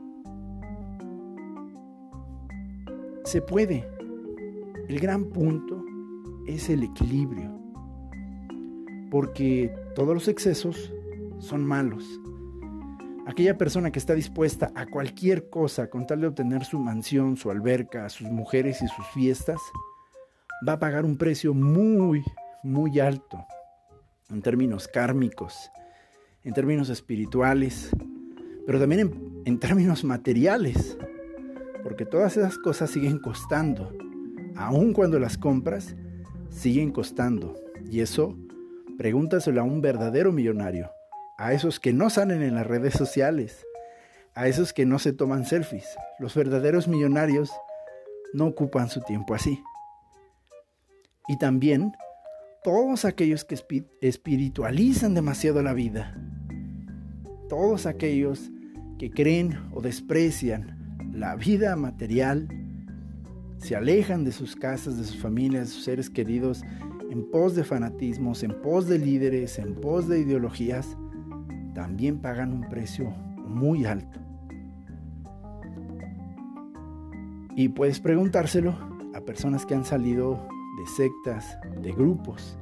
Se 3.23 3.41
puede. 3.41 3.89
El 4.89 4.99
gran 4.99 5.27
punto 5.27 5.85
es 6.49 6.69
el 6.69 6.83
equilibrio. 6.83 7.49
Porque 9.09 9.73
todos 9.95 10.15
los 10.15 10.27
excesos 10.27 10.93
son 11.39 11.65
malos. 11.65 12.21
Aquella 13.27 13.57
persona 13.57 13.91
que 13.91 13.99
está 13.99 14.15
dispuesta 14.15 14.73
a 14.75 14.87
cualquier 14.87 15.51
cosa 15.51 15.89
con 15.89 16.07
tal 16.07 16.23
de 16.23 16.29
obtener 16.29 16.65
su 16.65 16.79
mansión, 16.79 17.37
su 17.37 17.51
alberca, 17.51 18.09
sus 18.09 18.29
mujeres 18.29 18.83
y 18.83 18.89
sus 18.89 19.07
fiestas, 19.09 19.61
va 20.67 20.75
a 20.75 20.79
pagar 20.79 21.05
un 21.05 21.17
precio 21.17 21.55
muy, 21.55 22.23
muy 22.63 22.99
alto 23.01 23.47
en 24.31 24.43
términos 24.43 24.89
kármicos, 24.89 25.71
en 26.45 26.55
términos 26.55 26.89
espirituales, 26.89 27.91
pero 28.67 28.79
también 28.79 29.43
en, 29.45 29.59
términos 29.59 30.05
materiales, 30.05 30.97
porque 31.83 32.07
todas 32.07 32.37
esas 32.37 32.59
cosas 32.59 32.91
siguen 32.91 33.19
costando, 33.19 33.93
aun 34.57 34.93
cuando 34.93 35.19
las 35.19 35.37
compras, 35.37 35.97
siguen 36.51 36.93
costando. 36.93 37.55
Y 37.91 38.01
eso, 38.01 38.37
pregúntaselo 38.97 39.61
a 39.61 39.65
un 39.65 39.81
verdadero 39.81 40.33
millonario, 40.33 40.91
a 41.41 41.55
esos 41.55 41.81
que 41.81 41.95
no 41.95 42.11
salen 42.11 42.43
en 42.43 42.55
las 42.55 42.67
redes 42.67 42.93
sociales, 42.93 43.67
a 44.35 44.47
esos 44.47 44.75
que 44.75 44.85
no 44.85 44.99
se 44.99 45.15
toman 45.15 45.47
selfies. 45.47 45.87
Los 46.19 46.35
verdaderos 46.35 46.87
millonarios 46.87 47.51
no 48.35 48.47
ocupan 48.47 48.91
su 48.91 49.01
tiempo 49.01 49.35
así. 49.35 49.63
Y 51.29 51.39
también 51.39 51.93
todos 52.63 53.07
aquellos 53.07 53.47
que 53.47 53.59
espiritualizan 54.03 55.15
demasiado 55.15 55.63
la 55.63 55.73
vida, 55.73 56.15
todos 57.49 57.87
aquellos 57.87 58.51
que 58.99 59.11
creen 59.11 59.59
o 59.73 59.81
desprecian 59.81 61.01
la 61.15 61.37
vida 61.37 61.75
material, 61.75 62.49
se 63.57 63.77
alejan 63.77 64.25
de 64.25 64.33
sus 64.33 64.57
casas, 64.57 64.99
de 64.99 65.05
sus 65.05 65.17
familias, 65.17 65.69
de 65.69 65.75
sus 65.75 65.85
seres 65.85 66.11
queridos, 66.11 66.63
en 67.11 67.31
pos 67.31 67.55
de 67.55 67.65
fanatismos, 67.65 68.43
en 68.43 68.61
pos 68.61 68.89
de 68.89 68.99
líderes, 68.99 69.59
en 69.59 69.75
pos 69.75 70.07
de 70.07 70.21
ideologías, 70.21 70.99
también 71.81 72.19
pagan 72.19 72.53
un 72.53 72.69
precio 72.69 73.09
muy 73.49 73.87
alto. 73.87 74.21
Y 77.57 77.71
puedes 77.71 78.01
preguntárselo 78.01 78.77
a 79.15 79.21
personas 79.23 79.65
que 79.65 79.75
han 79.75 79.87
salido 79.87 80.47
de 80.79 80.87
sectas, 80.87 81.59
de 81.81 81.93
grupos, 81.93 82.59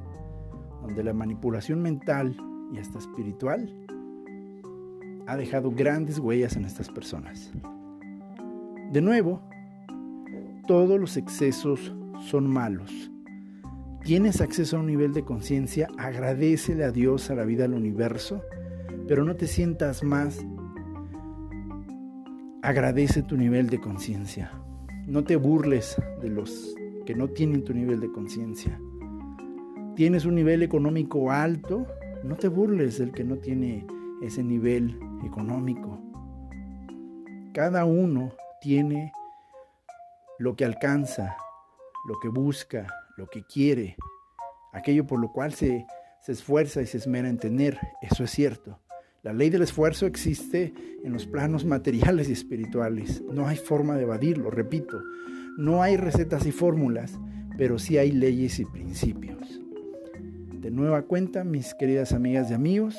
donde 0.81 1.03
la 1.03 1.11
manipulación 1.11 1.81
mental 1.81 2.33
y 2.71 2.77
hasta 2.77 2.97
espiritual 2.97 3.69
ha 5.27 5.35
dejado 5.35 5.69
grandes 5.69 6.17
huellas 6.17 6.55
en 6.55 6.63
estas 6.63 6.87
personas. 6.87 7.51
De 8.93 9.01
nuevo, 9.01 9.41
todos 10.65 10.97
los 10.97 11.17
excesos 11.17 11.93
son 12.21 12.47
malos. 12.47 13.11
Tienes 14.01 14.39
acceso 14.39 14.77
a 14.77 14.79
un 14.79 14.87
nivel 14.87 15.11
de 15.11 15.25
conciencia, 15.25 15.89
agradecele 15.97 16.85
a 16.85 16.91
Dios, 16.91 17.29
a 17.29 17.35
la 17.35 17.43
vida, 17.43 17.65
al 17.65 17.73
universo, 17.73 18.41
pero 19.07 19.23
no 19.23 19.35
te 19.35 19.47
sientas 19.47 20.03
más. 20.03 20.45
Agradece 22.61 23.23
tu 23.23 23.37
nivel 23.37 23.69
de 23.69 23.79
conciencia. 23.79 24.51
No 25.07 25.23
te 25.23 25.35
burles 25.35 25.95
de 26.21 26.29
los 26.29 26.75
que 27.05 27.15
no 27.15 27.27
tienen 27.27 27.63
tu 27.63 27.73
nivel 27.73 27.99
de 27.99 28.11
conciencia. 28.11 28.79
Tienes 29.95 30.25
un 30.25 30.35
nivel 30.35 30.61
económico 30.61 31.31
alto, 31.31 31.87
no 32.23 32.35
te 32.35 32.47
burles 32.47 32.99
del 32.99 33.11
que 33.11 33.23
no 33.23 33.37
tiene 33.37 33.85
ese 34.21 34.43
nivel 34.43 34.99
económico. 35.25 35.99
Cada 37.53 37.85
uno 37.85 38.31
tiene 38.61 39.11
lo 40.37 40.55
que 40.55 40.65
alcanza, 40.65 41.35
lo 42.07 42.19
que 42.19 42.29
busca, 42.29 42.87
lo 43.17 43.27
que 43.27 43.43
quiere, 43.43 43.97
aquello 44.71 45.05
por 45.05 45.19
lo 45.19 45.31
cual 45.31 45.53
se, 45.53 45.85
se 46.21 46.31
esfuerza 46.31 46.81
y 46.81 46.85
se 46.85 46.97
esmera 46.97 47.29
en 47.29 47.37
tener. 47.37 47.79
Eso 48.01 48.23
es 48.23 48.31
cierto. 48.31 48.79
La 49.21 49.33
ley 49.33 49.49
del 49.49 49.63
esfuerzo 49.63 50.05
existe 50.05 50.73
en 51.03 51.11
los 51.11 51.27
planos 51.27 51.65
materiales 51.65 52.29
y 52.29 52.33
espirituales. 52.33 53.21
No 53.21 53.47
hay 53.47 53.57
forma 53.57 53.97
de 53.97 54.03
evadirlo, 54.03 54.49
repito. 54.49 55.01
No 55.57 55.83
hay 55.83 55.97
recetas 55.97 56.45
y 56.45 56.51
fórmulas, 56.51 57.19
pero 57.57 57.79
sí 57.79 57.97
hay 57.97 58.11
leyes 58.11 58.59
y 58.59 58.65
principios. 58.65 59.59
De 60.61 60.71
nueva 60.71 61.01
cuenta, 61.01 61.43
mis 61.43 61.73
queridas 61.73 62.13
amigas 62.13 62.49
y 62.49 62.53
amigos, 62.53 62.95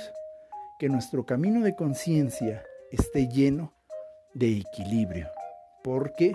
que 0.79 0.89
nuestro 0.89 1.25
camino 1.25 1.63
de 1.63 1.75
conciencia 1.75 2.63
esté 2.91 3.29
lleno 3.29 3.73
de 4.35 4.59
equilibrio, 4.59 5.29
porque 5.83 6.33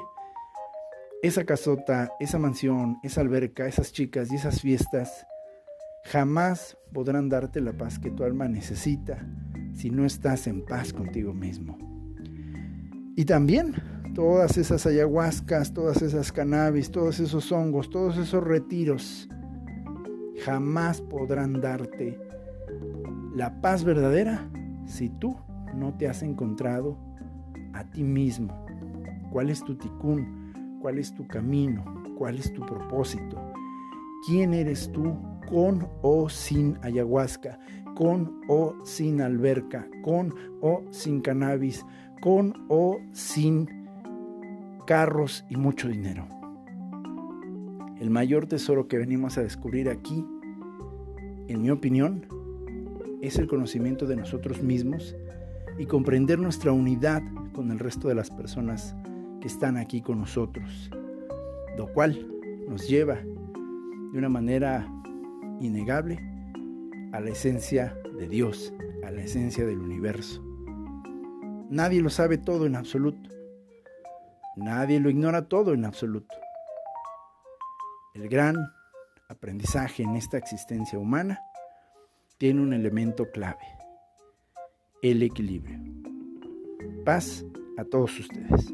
esa 1.21 1.45
casota, 1.45 2.11
esa 2.19 2.39
mansión, 2.39 2.97
esa 3.03 3.21
alberca, 3.21 3.67
esas 3.67 3.91
chicas 3.91 4.31
y 4.31 4.35
esas 4.35 4.61
fiestas 4.61 5.25
jamás 6.05 6.77
podrán 6.93 7.29
darte 7.29 7.61
la 7.61 7.73
paz 7.73 7.97
que 7.97 8.11
tu 8.11 8.23
alma 8.23 8.47
necesita 8.47 9.25
si 9.73 9.89
no 9.89 10.05
estás 10.05 10.47
en 10.47 10.63
paz 10.63 10.93
contigo 10.93 11.33
mismo. 11.33 11.77
Y 13.15 13.25
también 13.25 13.73
todas 14.13 14.57
esas 14.57 14.85
ayahuascas, 14.85 15.73
todas 15.73 16.01
esas 16.01 16.31
cannabis, 16.31 16.91
todos 16.91 17.19
esos 17.19 17.51
hongos, 17.51 17.89
todos 17.89 18.17
esos 18.17 18.43
retiros, 18.43 19.27
jamás 20.43 21.01
podrán 21.01 21.59
darte 21.59 22.19
la 23.35 23.59
paz 23.61 23.83
verdadera 23.83 24.47
si 24.85 25.09
tú 25.09 25.35
no 25.75 25.97
te 25.97 26.07
has 26.07 26.21
encontrado 26.21 26.97
a 27.73 27.83
ti 27.89 28.03
mismo. 28.03 28.65
¿Cuál 29.31 29.49
es 29.49 29.63
tu 29.63 29.75
ticún? 29.75 30.79
¿Cuál 30.81 30.99
es 30.99 31.13
tu 31.13 31.27
camino? 31.27 31.83
¿Cuál 32.17 32.37
es 32.37 32.53
tu 32.53 32.65
propósito? 32.65 33.41
¿Quién 34.27 34.53
eres 34.53 34.91
tú 34.91 35.17
con 35.49 35.87
o 36.01 36.29
sin 36.29 36.77
ayahuasca? 36.81 37.59
¿Con 37.95 38.41
o 38.47 38.75
sin 38.83 39.21
alberca? 39.21 39.87
¿Con 40.03 40.33
o 40.61 40.83
sin 40.91 41.21
cannabis? 41.21 41.85
¿Con 42.21 42.65
o 42.69 42.99
sin 43.13 43.69
carros 44.85 45.45
y 45.49 45.55
mucho 45.55 45.87
dinero? 45.87 46.27
El 47.99 48.09
mayor 48.09 48.45
tesoro 48.47 48.87
que 48.87 48.97
venimos 48.97 49.37
a 49.37 49.41
descubrir 49.41 49.89
aquí, 49.89 50.25
en 51.47 51.61
mi 51.61 51.69
opinión, 51.69 52.25
es 53.21 53.37
el 53.37 53.47
conocimiento 53.47 54.05
de 54.05 54.17
nosotros 54.17 54.61
mismos 54.61 55.15
y 55.77 55.85
comprender 55.85 56.39
nuestra 56.39 56.71
unidad 56.71 57.21
con 57.53 57.71
el 57.71 57.79
resto 57.79 58.07
de 58.07 58.15
las 58.15 58.29
personas 58.29 58.95
que 59.41 59.47
están 59.47 59.77
aquí 59.77 60.01
con 60.01 60.19
nosotros, 60.19 60.89
lo 61.77 61.87
cual 61.93 62.27
nos 62.67 62.87
lleva 62.87 63.15
de 63.15 64.17
una 64.17 64.29
manera 64.29 64.87
innegable 65.59 66.19
a 67.13 67.19
la 67.19 67.29
esencia 67.29 67.97
de 68.17 68.27
Dios, 68.27 68.73
a 69.05 69.11
la 69.11 69.21
esencia 69.21 69.65
del 69.65 69.79
universo. 69.79 70.43
Nadie 71.69 72.01
lo 72.01 72.09
sabe 72.09 72.37
todo 72.37 72.65
en 72.65 72.75
absoluto. 72.75 73.29
Nadie 74.55 74.99
lo 74.99 75.09
ignora 75.09 75.47
todo 75.47 75.73
en 75.73 75.85
absoluto. 75.85 76.35
El 78.13 78.29
gran 78.29 78.55
aprendizaje 79.27 80.03
en 80.03 80.15
esta 80.15 80.37
existencia 80.37 80.97
humana 80.97 81.39
tiene 82.37 82.61
un 82.61 82.73
elemento 82.73 83.29
clave, 83.31 83.65
el 85.01 85.23
equilibrio. 85.23 85.79
Paz 87.03 87.45
a 87.77 87.83
todos 87.83 88.19
ustedes. 88.19 88.73